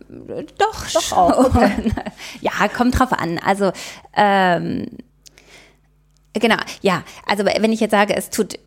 [0.59, 1.47] doch, doch auch.
[1.47, 1.93] Okay.
[2.41, 3.39] ja, kommt drauf an.
[3.39, 3.73] Also
[4.15, 4.89] ähm,
[6.35, 7.03] Genau, ja.
[7.27, 8.59] Also wenn ich jetzt sage, es tut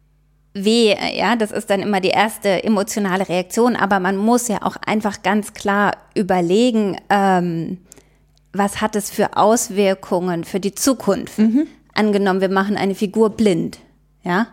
[0.54, 4.76] weh, ja, das ist dann immer die erste emotionale Reaktion, aber man muss ja auch
[4.86, 7.78] einfach ganz klar überlegen, ähm,
[8.52, 11.39] was hat es für Auswirkungen für die Zukunft?
[11.39, 11.67] Mhm.
[11.93, 13.80] Angenommen, wir machen eine Figur blind,
[14.23, 14.47] ja.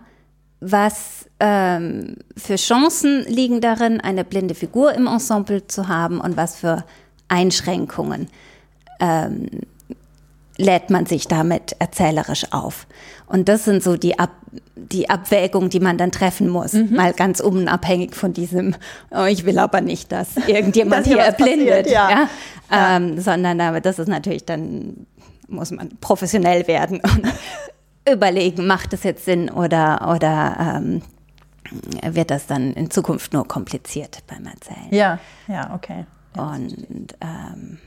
[0.63, 6.57] Was ähm, für Chancen liegen darin, eine blinde Figur im Ensemble zu haben und was
[6.57, 6.85] für
[7.29, 8.29] Einschränkungen?
[9.01, 9.49] Ähm,
[10.61, 12.87] lädt man sich damit erzählerisch auf.
[13.27, 14.31] Und das sind so die, Ab
[14.77, 16.73] die Abwägungen, die man dann treffen muss.
[16.73, 16.97] Mhm.
[16.97, 18.75] Mal ganz unabhängig von diesem,
[19.11, 21.85] oh, ich will aber nicht, dass irgendjemand hier erblindet.
[21.85, 22.11] Passiert, ja.
[22.11, 22.97] ja?
[22.97, 25.07] Ähm, sondern aber das ist natürlich dann,
[25.49, 27.27] muss man professionell werden und
[28.11, 31.03] überlegen, macht es jetzt Sinn oder, oder ähm,
[32.03, 34.89] wird das dann in Zukunft nur kompliziert beim Erzählen.
[34.91, 36.07] Ja, ja, okay.
[36.37, 37.79] Ja, und ähm,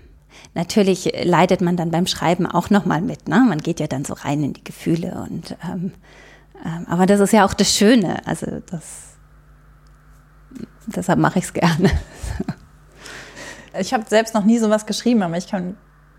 [0.53, 3.27] natürlich leidet man dann beim Schreiben auch nochmal mit.
[3.27, 3.45] Ne?
[3.47, 5.93] Man geht ja dann so rein in die Gefühle und ähm,
[6.65, 8.25] ähm, aber das ist ja auch das Schöne.
[8.25, 9.13] Also das
[10.87, 11.91] deshalb mache ich es gerne.
[13.79, 15.77] ich habe selbst noch nie sowas geschrieben, aber ich kann,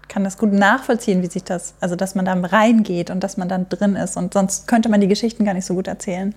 [0.08, 3.48] kann das gut nachvollziehen, wie sich das, also dass man da reingeht und dass man
[3.48, 4.16] dann drin ist.
[4.16, 6.34] Und sonst könnte man die Geschichten gar nicht so gut erzählen.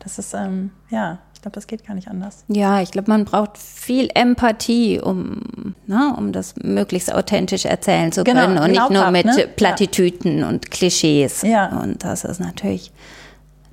[0.00, 2.44] Das ist, ähm, ja, glaube, das geht gar nicht anders.
[2.48, 8.24] Ja, ich glaube, man braucht viel Empathie, um, ne, um das möglichst authentisch erzählen zu
[8.24, 9.46] genau, können und nicht nur mit ne?
[9.54, 10.48] Plattitüten ja.
[10.48, 11.42] und Klischees.
[11.42, 11.80] Ja.
[11.80, 12.92] Und das ist natürlich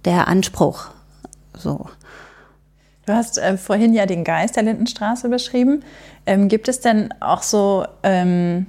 [0.04, 0.90] der Anspruch.
[1.58, 1.88] So.
[3.06, 5.84] Du hast äh, vorhin ja den Geist der Lindenstraße beschrieben.
[6.26, 8.66] Ähm, gibt es denn auch so ähm,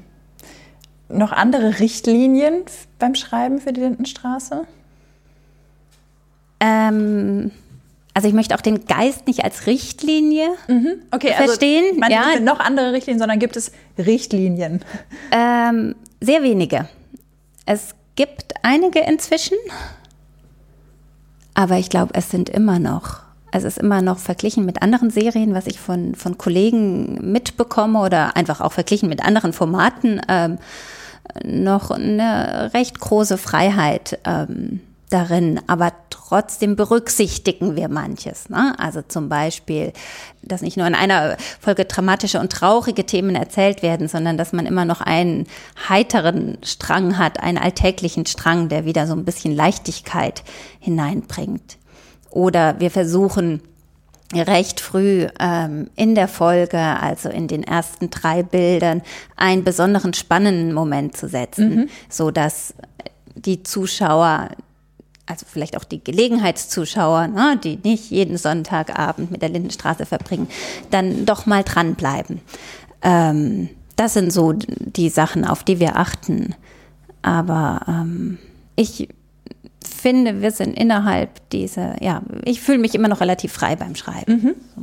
[1.08, 2.62] noch andere Richtlinien
[3.00, 4.64] beim Schreiben für die Lindenstraße?
[6.60, 7.50] Ähm,
[8.14, 10.48] also ich möchte auch den Geist nicht als Richtlinie
[11.10, 11.84] Okay, verstehen.
[11.86, 14.84] Also, meine, ja, noch andere Richtlinien, sondern gibt es Richtlinien?
[15.30, 16.88] ähm, sehr wenige.
[17.64, 19.56] Es gibt einige inzwischen,
[21.54, 23.20] aber ich glaube, es sind immer noch,
[23.50, 28.36] es ist immer noch verglichen mit anderen Serien, was ich von, von Kollegen mitbekomme oder
[28.36, 30.58] einfach auch verglichen mit anderen Formaten, ähm,
[31.44, 35.92] noch eine recht große Freiheit ähm, darin, aber
[36.32, 38.48] trotzdem berücksichtigen wir manches.
[38.48, 38.74] Ne?
[38.78, 39.92] Also zum Beispiel,
[40.40, 44.64] dass nicht nur in einer Folge dramatische und traurige Themen erzählt werden, sondern dass man
[44.64, 45.46] immer noch einen
[45.90, 50.42] heiteren Strang hat, einen alltäglichen Strang, der wieder so ein bisschen Leichtigkeit
[50.80, 51.76] hineinbringt.
[52.30, 53.60] Oder wir versuchen
[54.34, 59.02] recht früh ähm, in der Folge, also in den ersten drei Bildern,
[59.36, 62.72] einen besonderen spannenden Moment zu setzen, so dass
[63.34, 64.48] die Zuschauer,
[65.26, 70.48] also vielleicht auch die Gelegenheitszuschauer, ne, die nicht jeden Sonntagabend mit der Lindenstraße verbringen,
[70.90, 72.40] dann doch mal dranbleiben.
[73.02, 76.54] Ähm, das sind so die Sachen, auf die wir achten.
[77.22, 78.38] Aber ähm,
[78.74, 79.08] ich
[79.84, 84.54] finde, wir sind innerhalb dieser, ja, ich fühle mich immer noch relativ frei beim Schreiben.
[84.76, 84.82] So.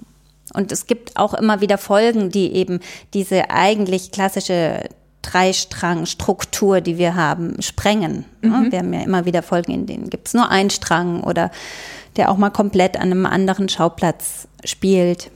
[0.53, 2.79] Und es gibt auch immer wieder Folgen, die eben
[3.13, 4.83] diese eigentlich klassische
[5.21, 8.25] Dreistrang-Struktur, die wir haben, sprengen.
[8.43, 11.51] Ja, Wir haben ja immer wieder Folgen, in denen gibt es nur einen Strang oder
[12.15, 15.31] der auch mal komplett an einem anderen Schauplatz spielt.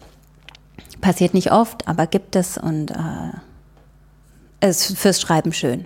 [1.01, 5.85] Passiert nicht oft, aber gibt es und äh, ist fürs Schreiben schön.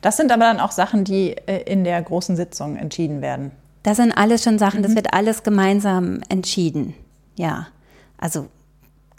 [0.00, 3.50] Das sind aber dann auch Sachen, die äh, in der großen Sitzung entschieden werden.
[3.82, 6.94] Das sind alles schon Sachen, das wird alles gemeinsam entschieden.
[7.36, 7.66] Ja,
[8.16, 8.46] also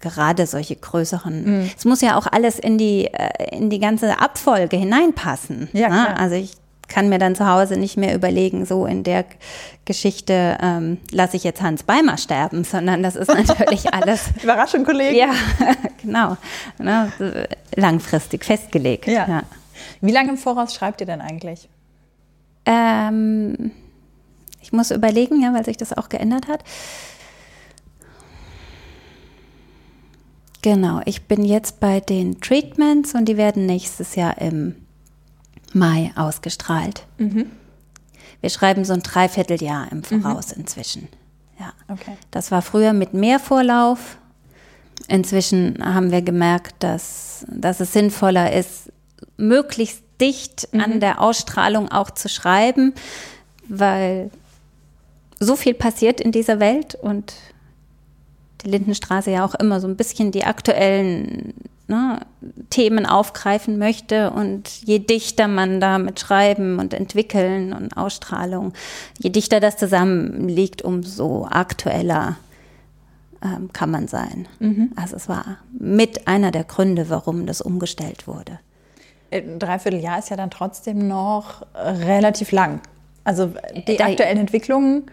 [0.06, 1.72] gerade solche größeren.
[1.76, 5.70] Es muss ja auch alles in die, äh, in die ganze Abfolge hineinpassen.
[5.74, 6.18] Ja, ne?
[6.18, 6.54] Also ich
[6.88, 9.26] kann mir dann zu Hause nicht mehr überlegen, so in der
[9.86, 14.30] Geschichte ähm, lasse ich jetzt Hans Beimer sterben, sondern das ist natürlich alles.
[14.41, 15.15] Überraschung, Kollegen.
[15.15, 15.32] Ja,
[16.02, 16.38] genau.
[16.78, 17.12] Ne?
[17.76, 19.08] Langfristig festgelegt.
[19.08, 19.28] Ja.
[19.28, 19.44] ja.
[20.02, 21.68] Wie lange im Voraus schreibt ihr denn eigentlich?
[22.65, 23.72] Ähm,
[24.62, 26.63] ich muss überlegen, ja, weil sich das auch geändert hat.
[30.65, 34.73] Genau, ich bin jetzt bei den Treatments und die werden nächstes Jahr im
[35.73, 37.06] Mai ausgestrahlt.
[38.41, 41.08] Wir schreiben so ein Dreivierteljahr im Voraus inzwischen.
[41.60, 41.71] Ja.
[41.88, 42.17] Okay.
[42.32, 44.17] Das war früher mit mehr Vorlauf.
[45.08, 48.91] Inzwischen haben wir gemerkt, dass, dass es sinnvoller ist,
[49.38, 52.95] möglichst dicht an der Ausstrahlung auch zu schreiben,
[53.69, 54.32] weil
[55.39, 57.36] so viel passiert in dieser Welt und
[58.63, 61.54] die Lindenstraße ja auch immer so ein bisschen die aktuellen
[61.88, 62.20] ne,
[62.70, 64.32] Themen aufgreifen möchte.
[64.32, 68.74] Und je dichter man da mit Schreiben und Entwickeln und Ausstrahlung,
[69.20, 72.38] je dichter das zusammenliegt, umso aktueller
[73.44, 74.48] ähm, kann man sein.
[74.96, 78.60] Also es war mit einer der Gründe, warum das umgestellt wurde.
[79.30, 82.80] Äh, Ein Dreivierteljahr ist ja dann trotzdem noch äh, relativ lang.
[83.24, 83.52] Also
[83.88, 85.04] die Da- aktuellen Entwicklungen.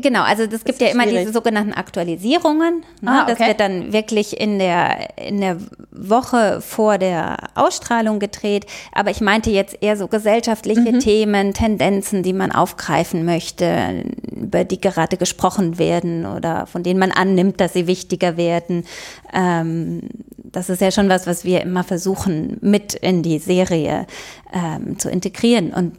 [0.00, 1.20] Genau, also das gibt ja immer schwierig.
[1.22, 2.84] diese sogenannten Aktualisierungen.
[3.00, 3.10] Ne?
[3.10, 3.48] Ah, Das okay.
[3.48, 5.56] wird dann wirklich in der, in der
[5.90, 8.66] Woche vor der Ausstrahlung gedreht.
[8.92, 11.00] Aber ich meinte jetzt eher so gesellschaftliche Mhm.
[11.00, 17.10] Themen, Tendenzen, die man aufgreifen möchte, über die gerade gesprochen werden oder von denen man
[17.10, 18.84] annimmt, dass sie wichtiger werden.
[19.32, 20.02] Ähm,
[20.44, 24.06] das ist ja schon was, was wir immer versuchen, mit in die Serie
[24.54, 25.72] ähm, zu integrieren.
[25.72, 25.96] Und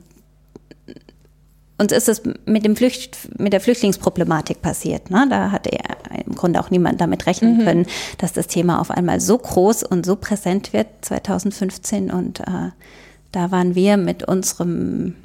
[1.78, 5.12] uns ist es mit, dem Flücht, mit der Flüchtlingsproblematik passiert.
[5.12, 5.28] Ne?
[5.30, 7.86] Da hatte ja im Grunde auch niemand damit rechnen können,
[8.18, 12.10] dass das Thema auf einmal so groß und so präsent wird 2015.
[12.10, 12.72] Und äh,
[13.32, 15.16] da waren wir mit unserem,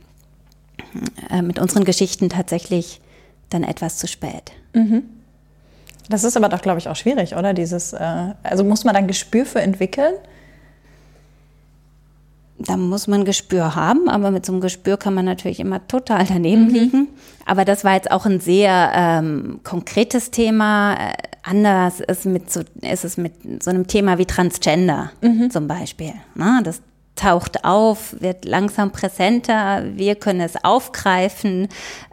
[1.31, 3.01] äh, mit unseren Geschichten tatsächlich
[3.49, 4.53] dann etwas zu spät.
[6.09, 7.55] Das ist aber doch, glaube ich, auch schwierig, oder?
[7.55, 10.15] Dieses, äh, also muss man dann Gespür für entwickeln?
[12.67, 16.25] Da muss man Gespür haben, aber mit so einem Gespür kann man natürlich immer total
[16.27, 17.09] daneben liegen.
[17.45, 20.95] Aber das war jetzt auch ein sehr ähm, konkretes Thema.
[20.95, 25.11] Äh, anders ist, mit so, ist es mit so einem Thema wie Transgender
[25.51, 26.13] zum Beispiel.
[26.35, 26.83] Na, das
[27.17, 31.69] taucht auf, wird langsam präsenter, wir können es aufgreifen.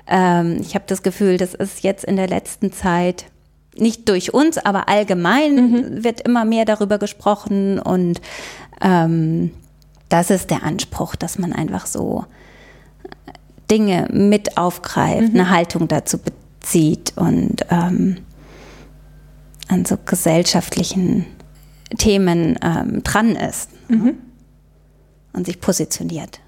[0.08, 3.26] Ähm, ich habe das Gefühl, das ist jetzt in der letzten Zeit
[3.76, 8.20] nicht durch uns, aber allgemein wird immer mehr darüber gesprochen und
[8.82, 9.52] ähm,
[10.10, 12.26] das ist der Anspruch, dass man einfach so
[13.70, 18.18] Dinge mit aufgreift, eine Haltung dazu bezieht und ähm,
[19.68, 21.26] an so gesellschaftlichen
[21.98, 23.70] Themen ähm, dran ist
[25.34, 26.40] und sich positioniert.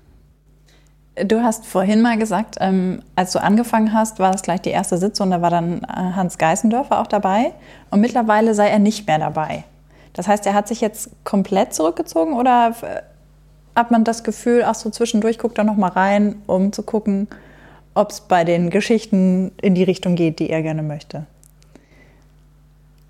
[1.15, 4.97] Du hast vorhin mal gesagt, ähm, als du angefangen hast, war das gleich die erste
[4.97, 7.53] Sitzung, da war dann äh, Hans Geißendörfer auch dabei
[7.91, 9.65] und mittlerweile sei er nicht mehr dabei.
[10.13, 13.01] Das heißt, er hat sich jetzt komplett zurückgezogen oder äh,
[13.75, 17.27] hat man das Gefühl, ach so zwischendurch guckt er noch mal rein, um zu gucken,
[17.93, 21.25] ob es bei den Geschichten in die Richtung geht, die er gerne möchte?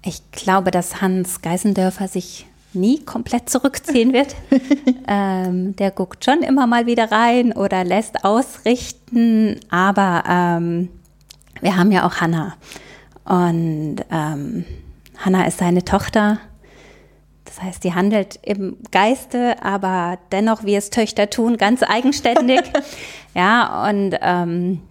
[0.04, 4.36] Ich glaube, dass Hans Geißendörfer sich nie komplett zurückziehen wird.
[5.08, 10.90] ähm, der guckt schon immer mal wieder rein oder lässt ausrichten, aber ähm,
[11.62, 12.56] wir haben ja auch Hanna.
[13.26, 14.66] Und ähm,
[15.18, 16.40] Hanna ist seine Tochter.
[17.54, 22.62] Das heißt, sie handelt im Geiste, aber dennoch, wie es Töchter tun, ganz eigenständig.
[23.36, 24.82] ja, und ähm,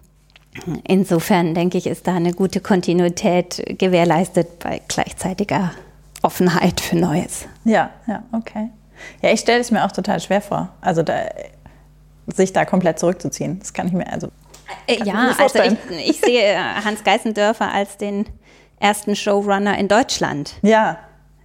[0.83, 5.71] insofern denke ich, ist da eine gute Kontinuität gewährleistet bei gleichzeitiger
[6.21, 7.47] Offenheit für Neues.
[7.65, 8.69] Ja, ja, okay.
[9.23, 10.69] Ja, ich stelle es mir auch total schwer vor.
[10.81, 11.15] Also da,
[12.27, 13.57] sich da komplett zurückzuziehen.
[13.57, 14.27] Das kann ich mir also.
[14.85, 18.27] Äh, ja, also ich, ich sehe Hans Geißendörfer als den
[18.79, 20.53] ersten Showrunner in Deutschland.
[20.61, 20.99] Ja.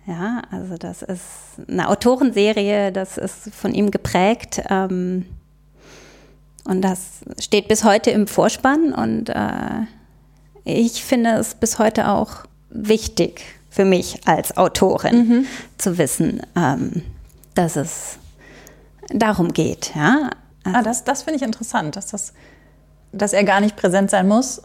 [0.06, 1.24] Ja, also das ist
[1.68, 4.62] eine Autorenserie, das ist von ihm geprägt.
[4.70, 5.26] Ähm,
[6.64, 9.86] und das steht bis heute im Vorspann und äh,
[10.64, 15.46] ich finde es bis heute auch wichtig, für mich als Autorin mhm.
[15.78, 17.02] zu wissen, ähm,
[17.54, 18.18] dass es
[19.10, 19.92] darum geht.
[19.94, 20.30] Ja?
[20.64, 22.32] Also, ah, das, das finde ich interessant, dass, das,
[23.12, 24.58] dass er gar nicht präsent sein muss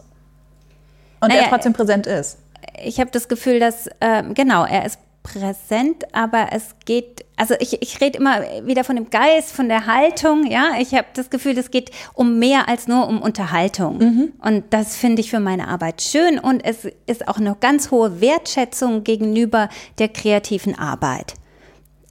[1.20, 2.38] und naja, er trotzdem präsent ist.
[2.82, 7.80] Ich habe das Gefühl, dass, äh, genau, er ist präsent, aber es geht, also ich,
[7.80, 10.72] ich rede immer wieder von dem Geist, von der Haltung, ja.
[10.80, 13.98] Ich habe das Gefühl, es geht um mehr als nur um Unterhaltung.
[13.98, 14.32] Mhm.
[14.40, 18.20] Und das finde ich für meine Arbeit schön und es ist auch eine ganz hohe
[18.20, 21.34] Wertschätzung gegenüber der kreativen Arbeit,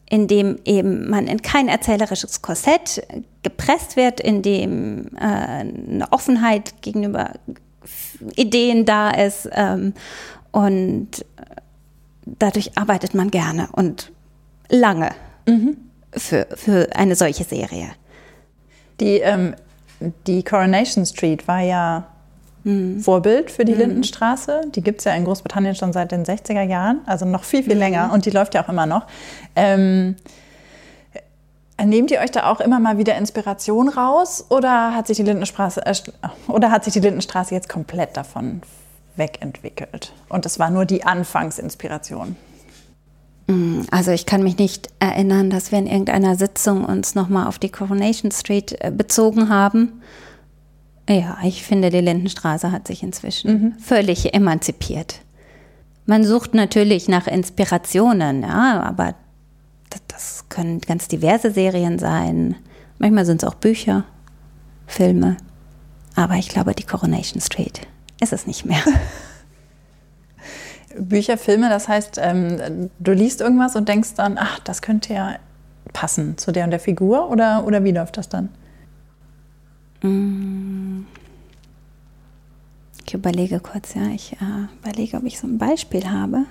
[0.10, 3.06] in dem eben man in kein erzählerisches Korsett
[3.44, 7.32] gepresst wird, in dem äh, eine Offenheit gegenüber
[8.36, 9.94] Ideen da ist ähm,
[10.52, 11.26] und
[12.26, 14.12] dadurch arbeitet man gerne und
[14.70, 15.12] lange
[15.48, 15.78] mhm.
[16.12, 17.90] für, für eine solche Serie.
[19.00, 19.56] Die, ähm,
[20.28, 22.08] die Coronation Street war ja
[22.64, 23.00] mhm.
[23.00, 23.80] Vorbild für die mhm.
[23.80, 24.62] Lindenstraße.
[24.76, 27.76] Die gibt es ja in Großbritannien schon seit den 60er Jahren, also noch viel, viel
[27.76, 27.80] mhm.
[27.80, 29.08] länger und die läuft ja auch immer noch.
[29.56, 30.16] Ähm,
[31.84, 35.84] Nehmt ihr euch da auch immer mal wieder Inspiration raus oder hat sich die Lindenstraße,
[35.84, 35.96] äh,
[36.48, 38.62] oder hat sich die Lindenstraße jetzt komplett davon
[39.22, 40.14] wegentwickelt.
[40.28, 42.36] Und es war nur die Anfangsinspiration.
[43.90, 47.70] Also ich kann mich nicht erinnern, dass wir in irgendeiner Sitzung uns nochmal auf die
[47.70, 50.02] Coronation Street äh, bezogen haben.
[51.10, 53.80] Ja, ich finde, die Lindenstraße hat sich inzwischen mhm.
[53.80, 55.22] völlig emanzipiert.
[56.06, 59.16] Man sucht natürlich nach Inspirationen, ja, aber
[60.08, 62.56] das können ganz diverse Serien sein.
[63.00, 64.06] Manchmal sind es auch Bücher,
[64.88, 65.38] Filme.
[66.16, 67.82] Aber ich glaube, die Coronation Street
[68.22, 68.82] ist es nicht mehr.
[70.98, 75.36] Bücher, Filme, das heißt, ähm, du liest irgendwas und denkst dann, ach, das könnte ja
[75.94, 78.50] passen zu der und der Figur oder, oder wie läuft das dann?
[80.02, 81.06] Mm.
[83.06, 86.46] Ich überlege kurz, ja, ich äh, überlege, ob ich so ein Beispiel habe.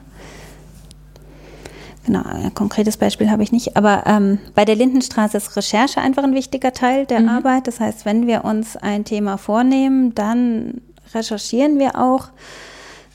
[2.05, 6.25] Genau, ein konkretes Beispiel habe ich nicht, aber ähm, bei der Lindenstraße ist Recherche einfach
[6.25, 7.29] ein wichtiger Teil der mhm.
[7.29, 7.67] Arbeit.
[7.67, 10.81] Das heißt, wenn wir uns ein Thema vornehmen, dann
[11.15, 12.29] recherchieren wir auch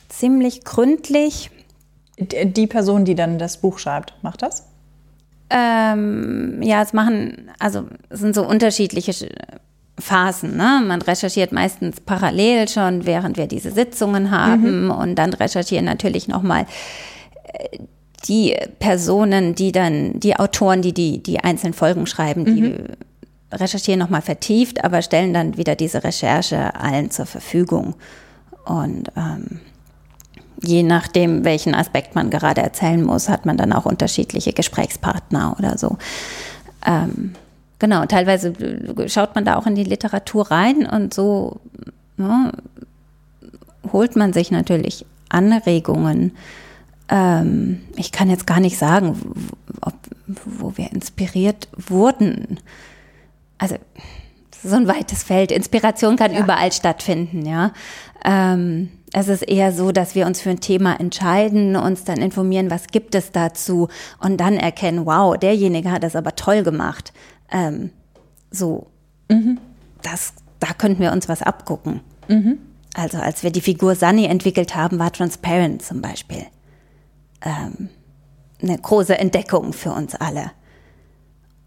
[0.08, 1.50] ziemlich gründlich.
[2.18, 4.66] Die Person, die dann das Buch schreibt, macht das?
[5.50, 9.28] Ähm, ja, es machen, also es sind so unterschiedliche
[9.98, 10.56] Phasen.
[10.56, 10.82] Ne?
[10.84, 14.90] Man recherchiert meistens parallel schon, während wir diese Sitzungen haben mhm.
[14.90, 16.66] und dann recherchieren natürlich nochmal
[17.44, 17.78] äh,
[18.26, 22.76] die Personen, die dann, die Autoren, die die, die einzelnen Folgen schreiben, die mhm
[23.60, 27.94] recherchieren nochmal vertieft, aber stellen dann wieder diese Recherche allen zur Verfügung.
[28.64, 29.60] Und ähm,
[30.62, 35.78] je nachdem, welchen Aspekt man gerade erzählen muss, hat man dann auch unterschiedliche Gesprächspartner oder
[35.78, 35.98] so.
[36.84, 37.34] Ähm,
[37.78, 38.52] genau, teilweise
[39.06, 41.60] schaut man da auch in die Literatur rein und so
[42.18, 42.52] ja,
[43.92, 46.32] holt man sich natürlich Anregungen.
[47.08, 49.16] Ähm, ich kann jetzt gar nicht sagen,
[49.80, 49.94] ob,
[50.44, 52.58] wo wir inspiriert wurden
[53.58, 53.76] also
[54.62, 55.52] so ein weites Feld.
[55.52, 56.40] Inspiration kann ja.
[56.40, 57.72] überall stattfinden, ja.
[58.24, 62.70] Ähm, es ist eher so, dass wir uns für ein Thema entscheiden, uns dann informieren,
[62.70, 63.88] was gibt es dazu
[64.18, 67.12] und dann erkennen, wow, derjenige hat das aber toll gemacht.
[67.50, 67.90] Ähm,
[68.50, 68.88] so,
[69.30, 69.58] mhm.
[70.02, 72.00] das, da könnten wir uns was abgucken.
[72.28, 72.58] Mhm.
[72.94, 76.44] Also als wir die Figur Sunny entwickelt haben, war Transparent zum Beispiel
[77.42, 77.90] ähm,
[78.62, 80.50] eine große Entdeckung für uns alle.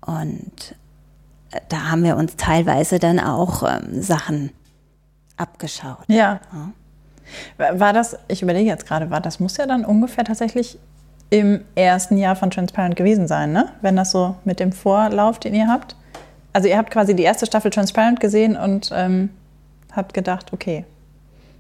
[0.06, 0.76] Und
[1.70, 4.52] da haben wir uns teilweise dann auch ähm, Sachen
[5.38, 6.06] abgeschaut.
[6.08, 6.40] Ja.
[7.58, 7.80] ja.
[7.80, 10.80] War das, ich überlege jetzt gerade, war das muss ja dann ungefähr tatsächlich
[11.30, 13.70] im ersten Jahr von Transparent gewesen sein, ne?
[13.82, 15.96] Wenn das so mit dem Vorlauf, den ihr habt.
[16.54, 19.30] Also ihr habt quasi die erste Staffel Transparent gesehen und ähm,
[19.96, 20.86] habt gedacht, okay,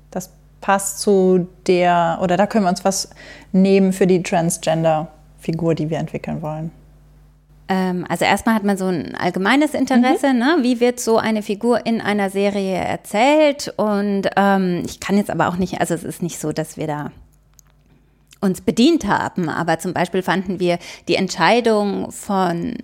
[0.09, 0.31] das
[0.61, 3.11] passt zu der, oder da können wir uns was
[3.51, 6.71] nehmen für die Transgender-Figur, die wir entwickeln wollen.
[7.69, 10.39] Ähm, also erstmal hat man so ein allgemeines Interesse, mhm.
[10.39, 10.57] ne?
[10.61, 13.71] wie wird so eine Figur in einer Serie erzählt.
[13.77, 16.87] Und ähm, ich kann jetzt aber auch nicht, also es ist nicht so, dass wir
[16.87, 17.11] da
[18.41, 22.77] uns bedient haben, aber zum Beispiel fanden wir die Entscheidung von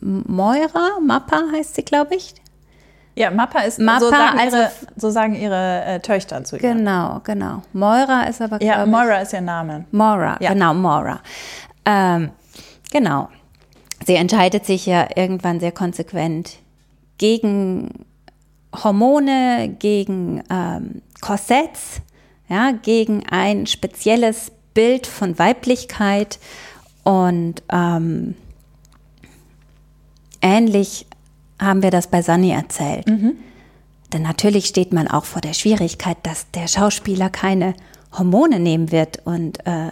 [0.00, 2.34] Moira, Mappa heißt sie, glaube ich.
[3.14, 6.62] Ja, Mappa ist Mappa, so sagen also, ihre, so sagen ihre äh, Töchter zu ihr.
[6.62, 7.62] Genau, genau.
[7.74, 9.84] Moira ist aber Ja, Moira ist ihr Name.
[9.92, 10.52] Moira, ja.
[10.54, 11.20] genau, Moira.
[11.84, 12.30] Ähm,
[12.90, 13.28] genau.
[14.06, 16.58] Sie entscheidet sich ja irgendwann sehr konsequent
[17.18, 18.04] gegen
[18.74, 22.00] Hormone, gegen ähm, Korsetts,
[22.48, 26.38] ja, gegen ein spezielles Bild von Weiblichkeit
[27.04, 28.34] und ähm,
[30.40, 31.06] ähnlich
[31.60, 33.06] haben wir das bei Sunny erzählt.
[33.06, 33.36] Mhm.
[34.12, 37.74] Denn natürlich steht man auch vor der Schwierigkeit, dass der Schauspieler keine
[38.16, 39.90] Hormone nehmen wird und äh,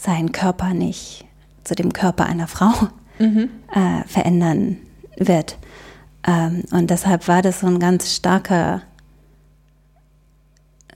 [0.00, 1.24] seinen Körper nicht
[1.64, 2.72] zu dem Körper einer Frau
[3.18, 3.50] mhm.
[3.74, 4.78] äh, verändern
[5.16, 5.58] wird.
[6.26, 8.82] Ähm, und deshalb war das so ein ganz starker,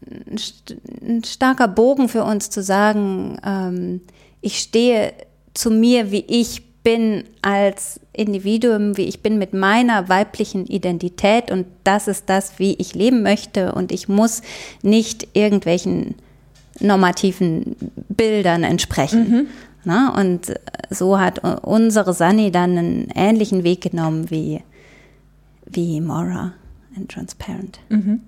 [0.06, 4.00] ein starker Bogen für uns zu sagen, ähm,
[4.40, 5.12] ich stehe
[5.54, 11.66] zu mir, wie ich bin als Individuum, wie ich bin mit meiner weiblichen Identität und
[11.82, 14.42] das ist das, wie ich leben möchte und ich muss
[14.82, 16.14] nicht irgendwelchen
[16.80, 17.76] normativen
[18.08, 19.30] Bildern entsprechen.
[19.30, 19.46] Mhm.
[19.84, 20.54] Na, und
[20.90, 24.62] so hat unsere Sunny dann einen ähnlichen Weg genommen wie,
[25.66, 26.52] wie Mora
[26.96, 27.80] in Transparent.
[27.90, 28.20] Mhm.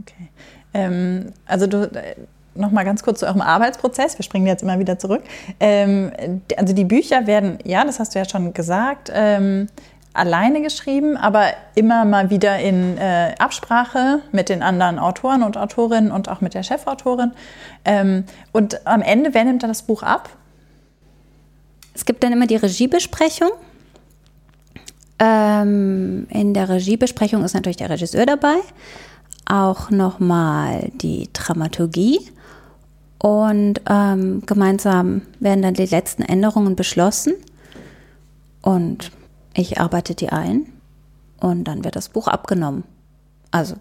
[0.00, 0.28] Okay.
[0.72, 2.14] Ähm, also du äh,
[2.54, 4.18] noch mal ganz kurz zu eurem Arbeitsprozess.
[4.18, 5.22] Wir springen jetzt immer wieder zurück.
[5.60, 6.12] Ähm,
[6.56, 9.68] also die Bücher werden, ja, das hast du ja schon gesagt, ähm,
[10.18, 16.10] alleine geschrieben, aber immer mal wieder in äh, Absprache mit den anderen Autoren und Autorinnen
[16.10, 17.32] und auch mit der Chefautorin.
[17.84, 20.28] Ähm, und am Ende, wer nimmt dann das Buch ab?
[21.94, 23.50] Es gibt dann immer die Regiebesprechung.
[25.18, 28.56] Ähm, in der Regiebesprechung ist natürlich der Regisseur dabei,
[29.46, 32.20] auch nochmal die Dramaturgie
[33.18, 37.34] und ähm, gemeinsam werden dann die letzten Änderungen beschlossen.
[38.62, 39.10] Und
[39.58, 40.66] ich arbeite die ein
[41.40, 42.84] und dann wird das Buch abgenommen.
[43.50, 43.74] Also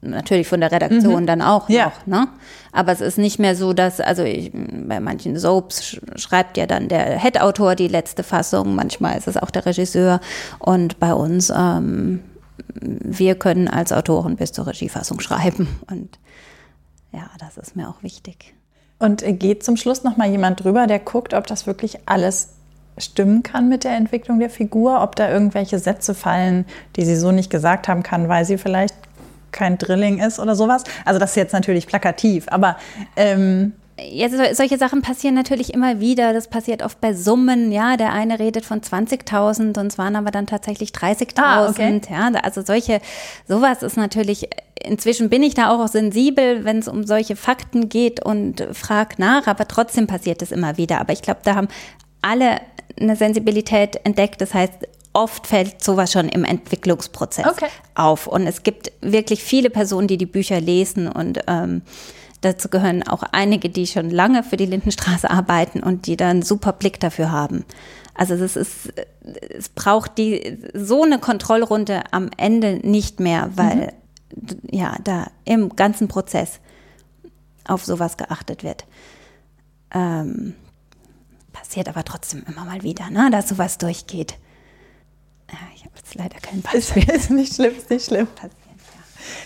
[0.00, 1.26] natürlich von der Redaktion mhm.
[1.26, 1.86] dann auch ja.
[1.86, 2.28] noch, ne?
[2.72, 6.88] Aber es ist nicht mehr so, dass, also ich, bei manchen Soaps schreibt ja dann
[6.88, 10.20] der Head-Autor die letzte Fassung, manchmal ist es auch der Regisseur
[10.58, 12.20] und bei uns, ähm,
[12.74, 16.18] wir können als Autoren bis zur Regiefassung schreiben und
[17.12, 18.54] ja, das ist mir auch wichtig.
[18.98, 22.50] Und geht zum Schluss noch mal jemand drüber, der guckt, ob das wirklich alles
[22.98, 26.66] stimmen kann mit der Entwicklung der Figur, ob da irgendwelche Sätze fallen,
[26.96, 28.94] die sie so nicht gesagt haben kann, weil sie vielleicht
[29.50, 30.84] kein Drilling ist oder sowas.
[31.04, 32.76] Also das ist jetzt natürlich plakativ, aber
[33.16, 33.72] ähm
[34.10, 36.32] ja, solche Sachen passieren natürlich immer wieder.
[36.32, 37.70] Das passiert oft bei Summen.
[37.70, 41.38] Ja, der eine redet von 20.000 und es waren aber dann tatsächlich 30.000.
[41.40, 42.00] Ah, okay.
[42.10, 43.00] Ja, also solche,
[43.46, 44.48] sowas ist natürlich,
[44.82, 49.46] inzwischen bin ich da auch sensibel, wenn es um solche Fakten geht und frag nach,
[49.46, 51.00] aber trotzdem passiert es immer wieder.
[51.00, 51.68] Aber ich glaube, da haben
[52.22, 52.60] alle
[52.98, 54.40] eine Sensibilität entdeckt.
[54.40, 57.68] Das heißt, oft fällt sowas schon im Entwicklungsprozess okay.
[57.94, 58.26] auf.
[58.26, 61.82] Und es gibt wirklich viele Personen, die die Bücher lesen und ähm,
[62.40, 66.72] dazu gehören auch einige, die schon lange für die Lindenstraße arbeiten und die dann super
[66.72, 67.64] Blick dafür haben.
[68.14, 68.92] Also es ist,
[69.56, 73.92] es braucht die so eine Kontrollrunde am Ende nicht mehr, weil
[74.34, 74.58] mhm.
[74.70, 76.60] ja da im ganzen Prozess
[77.66, 78.84] auf sowas geachtet wird.
[79.94, 80.54] Ähm,
[81.52, 84.38] passiert aber trotzdem immer mal wieder, ne, dass sowas durchgeht.
[85.50, 87.02] Ja, ich habe jetzt leider kein Beispiel.
[87.04, 88.28] Ist, ist nicht schlimm, ist nicht schlimm.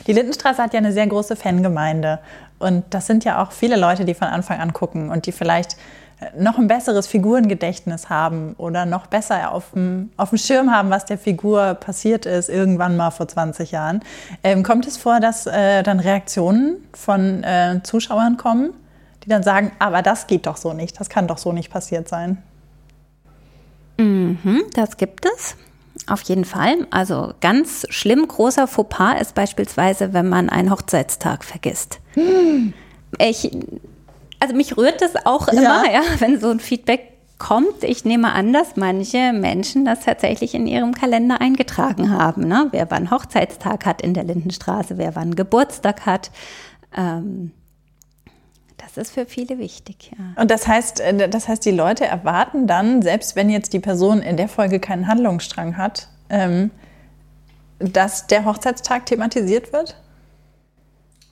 [0.07, 2.21] Die Lindenstraße hat ja eine sehr große Fangemeinde.
[2.59, 5.77] Und das sind ja auch viele Leute, die von Anfang an gucken und die vielleicht
[6.21, 10.89] äh, noch ein besseres Figurengedächtnis haben oder noch besser auf dem, auf dem Schirm haben,
[10.91, 14.01] was der Figur passiert ist, irgendwann mal vor 20 Jahren.
[14.43, 18.71] Ähm, kommt es vor, dass äh, dann Reaktionen von äh, Zuschauern kommen?
[19.27, 22.09] Die dann sagen, aber das geht doch so nicht, das kann doch so nicht passiert
[22.09, 22.43] sein.
[23.99, 25.57] Mhm, das gibt es.
[26.07, 26.87] Auf jeden Fall.
[26.91, 32.01] Also ganz schlimm, großer Fauxpas ist beispielsweise, wenn man einen Hochzeitstag vergisst.
[32.15, 32.73] Hm.
[33.19, 33.51] Ich,
[34.39, 35.93] also mich rührt das auch immer, ja.
[35.95, 36.03] ja.
[36.19, 40.95] wenn so ein Feedback kommt, ich nehme an, dass manche Menschen das tatsächlich in ihrem
[40.95, 42.47] Kalender eingetragen haben.
[42.47, 42.69] Ne?
[42.71, 46.31] Wer wann Hochzeitstag hat in der Lindenstraße, wer wann Geburtstag hat.
[46.97, 47.51] Ähm,
[48.95, 50.13] das ist für viele wichtig.
[50.17, 50.41] Ja.
[50.41, 54.23] Und das heißt, äh, das heißt, die Leute erwarten dann, selbst wenn jetzt die Person
[54.23, 56.71] in der Folge keinen Handlungsstrang hat, ähm,
[57.79, 59.97] dass der Hochzeitstag thematisiert wird?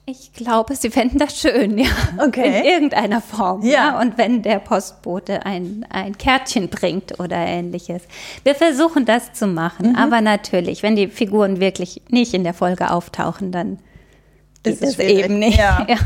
[0.07, 1.89] Ich glaube, sie fänden das schön, ja.
[2.19, 2.59] Okay.
[2.59, 3.63] In irgendeiner Form.
[3.63, 3.71] Ja.
[3.71, 4.01] ja.
[4.01, 8.03] Und wenn der Postbote ein, ein Kärtchen bringt oder ähnliches.
[8.43, 9.91] Wir versuchen das zu machen.
[9.91, 9.97] Mhm.
[9.97, 13.79] Aber natürlich, wenn die Figuren wirklich nicht in der Folge auftauchen, dann
[14.63, 15.57] geht es eben nicht.
[15.57, 15.87] Ja.
[15.89, 15.97] ja.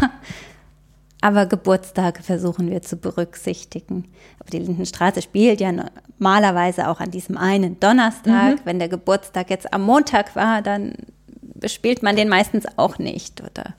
[1.21, 4.05] Aber Geburtstage versuchen wir zu berücksichtigen.
[4.39, 8.57] Aber die Lindenstraße spielt ja normalerweise auch an diesem einen Donnerstag.
[8.57, 8.61] Mhm.
[8.65, 10.95] Wenn der Geburtstag jetzt am Montag war, dann
[11.43, 13.75] bespielt man den meistens auch nicht oder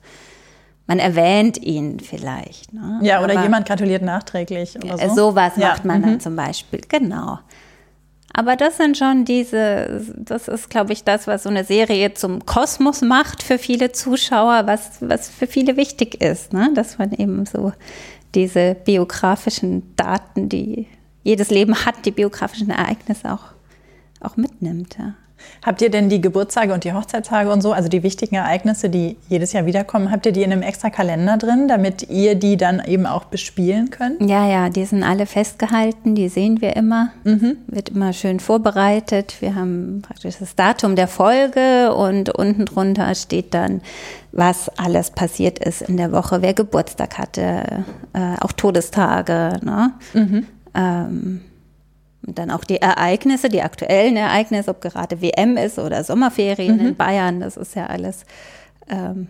[0.90, 2.74] man erwähnt ihn vielleicht.
[2.74, 3.00] Ne?
[3.04, 5.16] Ja, oder Aber jemand gratuliert nachträglich oder so.
[5.16, 5.70] Sowas ja.
[5.70, 6.04] macht man mhm.
[6.04, 7.38] dann zum Beispiel, genau.
[8.34, 12.46] Aber das sind schon diese, das ist, glaube ich, das, was so eine Serie zum
[12.46, 16.72] Kosmos macht für viele Zuschauer, was, was für viele wichtig ist, ne?
[16.76, 17.74] dass man eben so
[18.36, 20.88] diese biografischen Daten, die
[21.24, 23.46] jedes Leben hat, die biografischen Ereignisse auch,
[24.22, 24.98] auch mitnimmt.
[24.98, 25.16] Ja.
[25.66, 29.18] Habt ihr denn die Geburtstage und die Hochzeitstage und so, also die wichtigen Ereignisse, die
[29.28, 32.82] jedes Jahr wiederkommen, habt ihr die in einem extra Kalender drin, damit ihr die dann
[32.86, 34.22] eben auch bespielen könnt?
[34.22, 37.12] Ja, ja, die sind alle festgehalten, die sehen wir immer.
[37.24, 37.58] Mhm.
[37.68, 39.36] Wird immer schön vorbereitet.
[39.42, 43.82] Wir haben praktisch das Datum der Folge und unten drunter steht dann,
[44.32, 47.84] was alles passiert ist in der Woche, wer Geburtstag hatte,
[48.14, 49.60] äh, auch Todestage.
[49.64, 49.94] Ne?
[50.14, 50.46] Mhm.
[50.76, 51.42] Ähm,
[52.36, 56.88] dann auch die Ereignisse, die aktuellen Ereignisse, ob gerade WM ist oder Sommerferien mhm.
[56.88, 58.26] in Bayern, das ist ja alles,
[58.90, 59.28] ähm,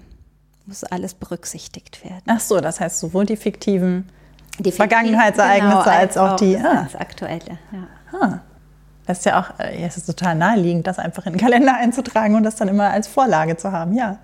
[0.65, 2.23] muss alles berücksichtigt werden.
[2.27, 4.09] Ach so, das heißt sowohl die fiktiven
[4.59, 6.83] die Vergangenheitsereignisse genau, als, als, auch die ah.
[6.83, 7.57] als aktuelle.
[7.71, 8.19] Ja.
[8.19, 8.39] Ah.
[9.05, 12.35] Das ist ja auch, ja, es ist total naheliegend, das einfach in den Kalender einzutragen
[12.35, 14.19] und das dann immer als Vorlage zu haben, ja.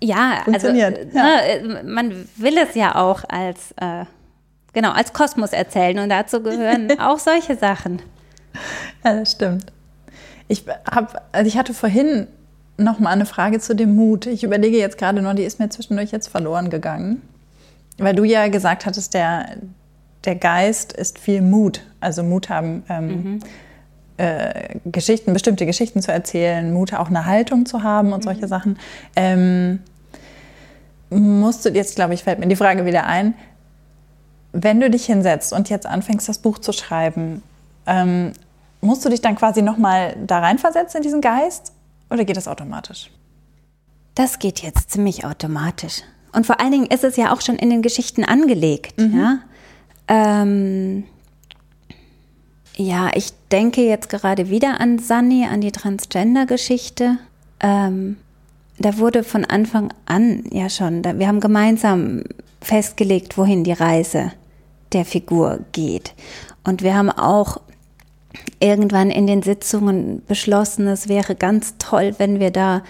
[0.00, 0.90] Ja, also ja.
[0.90, 4.04] Ne, man will es ja auch als äh,
[4.72, 5.98] genau, als Kosmos erzählen.
[5.98, 8.02] Und dazu gehören auch solche Sachen.
[9.04, 9.72] Ja, das stimmt.
[10.48, 12.26] Ich, hab, also ich hatte vorhin
[12.76, 14.26] noch mal eine Frage zu dem Mut.
[14.26, 17.22] Ich überlege jetzt gerade noch, die ist mir zwischendurch jetzt verloren gegangen.
[17.98, 19.56] Weil du ja gesagt hattest, der,
[20.24, 21.82] der Geist ist viel Mut.
[22.00, 23.40] Also Mut haben, ähm, mhm.
[24.16, 28.24] äh, Geschichten, bestimmte Geschichten zu erzählen, Mut auch eine Haltung zu haben und mhm.
[28.24, 28.78] solche Sachen.
[29.14, 29.80] Ähm,
[31.10, 33.34] musst du, jetzt glaube ich, fällt mir die Frage wieder ein,
[34.52, 37.42] wenn du dich hinsetzt und jetzt anfängst, das Buch zu schreiben,
[37.86, 38.32] ähm,
[38.80, 41.72] musst du dich dann quasi nochmal da reinversetzen in diesen Geist
[42.10, 43.10] oder geht das automatisch?
[44.14, 46.02] Das geht jetzt ziemlich automatisch.
[46.32, 49.00] Und vor allen Dingen ist es ja auch schon in den Geschichten angelegt.
[49.00, 49.18] Mhm.
[49.18, 49.38] Ja?
[50.08, 51.04] Ähm,
[52.76, 57.18] ja, ich denke jetzt gerade wieder an Sunny, an die Transgender-Geschichte.
[57.60, 58.16] Ähm,
[58.78, 62.24] da wurde von Anfang an ja schon, wir haben gemeinsam
[62.60, 64.32] festgelegt, wohin die Reise
[64.94, 66.14] der Figur geht.
[66.64, 67.60] Und wir haben auch
[68.60, 72.82] irgendwann in den Sitzungen beschlossen, es wäre ganz toll, wenn wir da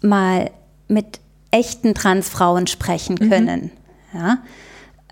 [0.00, 0.50] mal
[0.88, 3.30] mit echten Transfrauen sprechen mhm.
[3.30, 3.70] können.
[4.12, 4.18] Mhm.
[4.18, 4.38] Ja?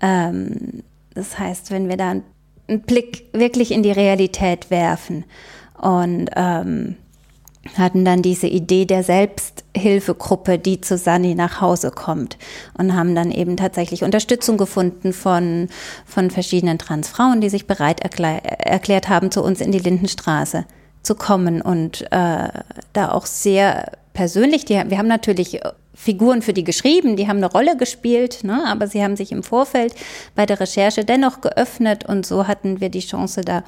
[0.01, 0.83] Ähm,
[1.13, 5.25] das heißt, wenn wir da einen Blick wirklich in die Realität werfen
[5.79, 6.95] und ähm,
[7.77, 9.03] hatten dann diese Idee der
[9.73, 12.37] Selbsthilfegruppe, die zu Sani nach Hause kommt
[12.77, 15.69] und haben dann eben tatsächlich Unterstützung gefunden von,
[16.05, 20.65] von verschiedenen Transfrauen, die sich bereit erklär, erklärt haben, zu uns in die Lindenstraße
[21.03, 22.49] zu kommen und äh,
[22.93, 25.59] da auch sehr persönlich, die, wir haben natürlich
[25.93, 29.43] Figuren für die geschrieben, die haben eine Rolle gespielt, ne, aber sie haben sich im
[29.43, 29.95] Vorfeld
[30.35, 33.63] bei der Recherche dennoch geöffnet und so hatten wir die Chance, da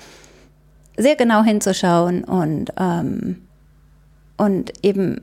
[0.96, 3.42] sehr genau hinzuschauen und ähm,
[4.38, 5.22] und eben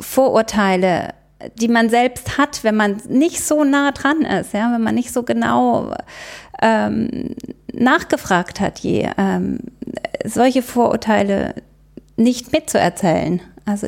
[0.00, 1.14] Vorurteile,
[1.56, 5.12] die man selbst hat, wenn man nicht so nah dran ist, ja, wenn man nicht
[5.12, 5.94] so genau
[6.60, 7.34] ähm,
[7.72, 9.60] nachgefragt hat, je ähm,
[10.24, 11.54] solche Vorurteile
[12.16, 13.40] nicht mitzuerzählen.
[13.64, 13.86] Also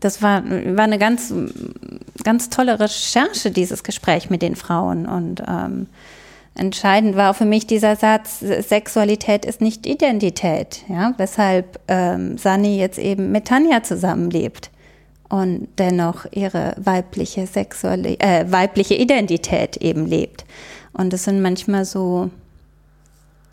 [0.00, 1.32] das war, war eine ganz,
[2.24, 5.86] ganz tolle Recherche, dieses Gespräch mit den Frauen und ähm,
[6.56, 12.98] Entscheidend war für mich dieser Satz, Sexualität ist nicht Identität, ja, weshalb ähm, Sani jetzt
[12.98, 14.69] eben mit Tanja zusammenlebt
[15.30, 20.44] und dennoch ihre weibliche sexuelle, äh, weibliche Identität eben lebt.
[20.92, 22.30] Und es sind manchmal so,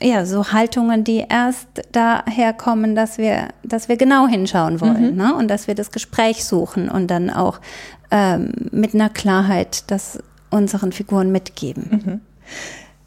[0.01, 5.17] ja, so Haltungen, die erst daher kommen, dass wir, dass wir genau hinschauen wollen, mhm.
[5.17, 5.35] ne?
[5.35, 7.59] und dass wir das Gespräch suchen und dann auch
[8.09, 10.19] ähm, mit einer Klarheit das
[10.49, 12.01] unseren Figuren mitgeben.
[12.05, 12.21] Mhm.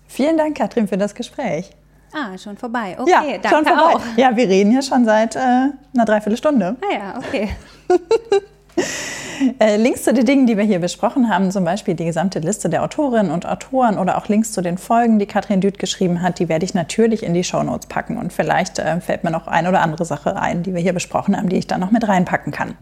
[0.06, 1.70] Vielen Dank, Katrin, für das Gespräch.
[2.12, 2.96] Ah, schon vorbei.
[2.98, 3.94] Okay, ja, danke schon vorbei.
[3.94, 4.00] auch.
[4.16, 6.76] Ja, wir reden hier schon seit äh, einer Dreiviertelstunde.
[6.80, 7.50] Ah ja, okay.
[9.58, 12.68] Äh, Links zu den Dingen, die wir hier besprochen haben, zum Beispiel die gesamte Liste
[12.68, 16.38] der Autorinnen und Autoren oder auch Links zu den Folgen, die Katrin Düth geschrieben hat,
[16.38, 18.18] die werde ich natürlich in die Shownotes packen.
[18.18, 21.36] Und vielleicht äh, fällt mir noch eine oder andere Sache ein, die wir hier besprochen
[21.36, 22.76] haben, die ich dann noch mit reinpacken kann.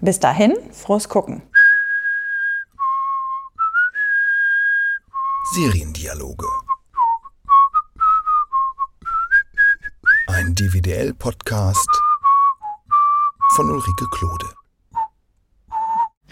[0.00, 1.42] Bis dahin, frohes Gucken.
[5.54, 6.46] Seriendialoge.
[10.28, 11.88] Ein DVDL-Podcast
[13.56, 14.63] von Ulrike Klode.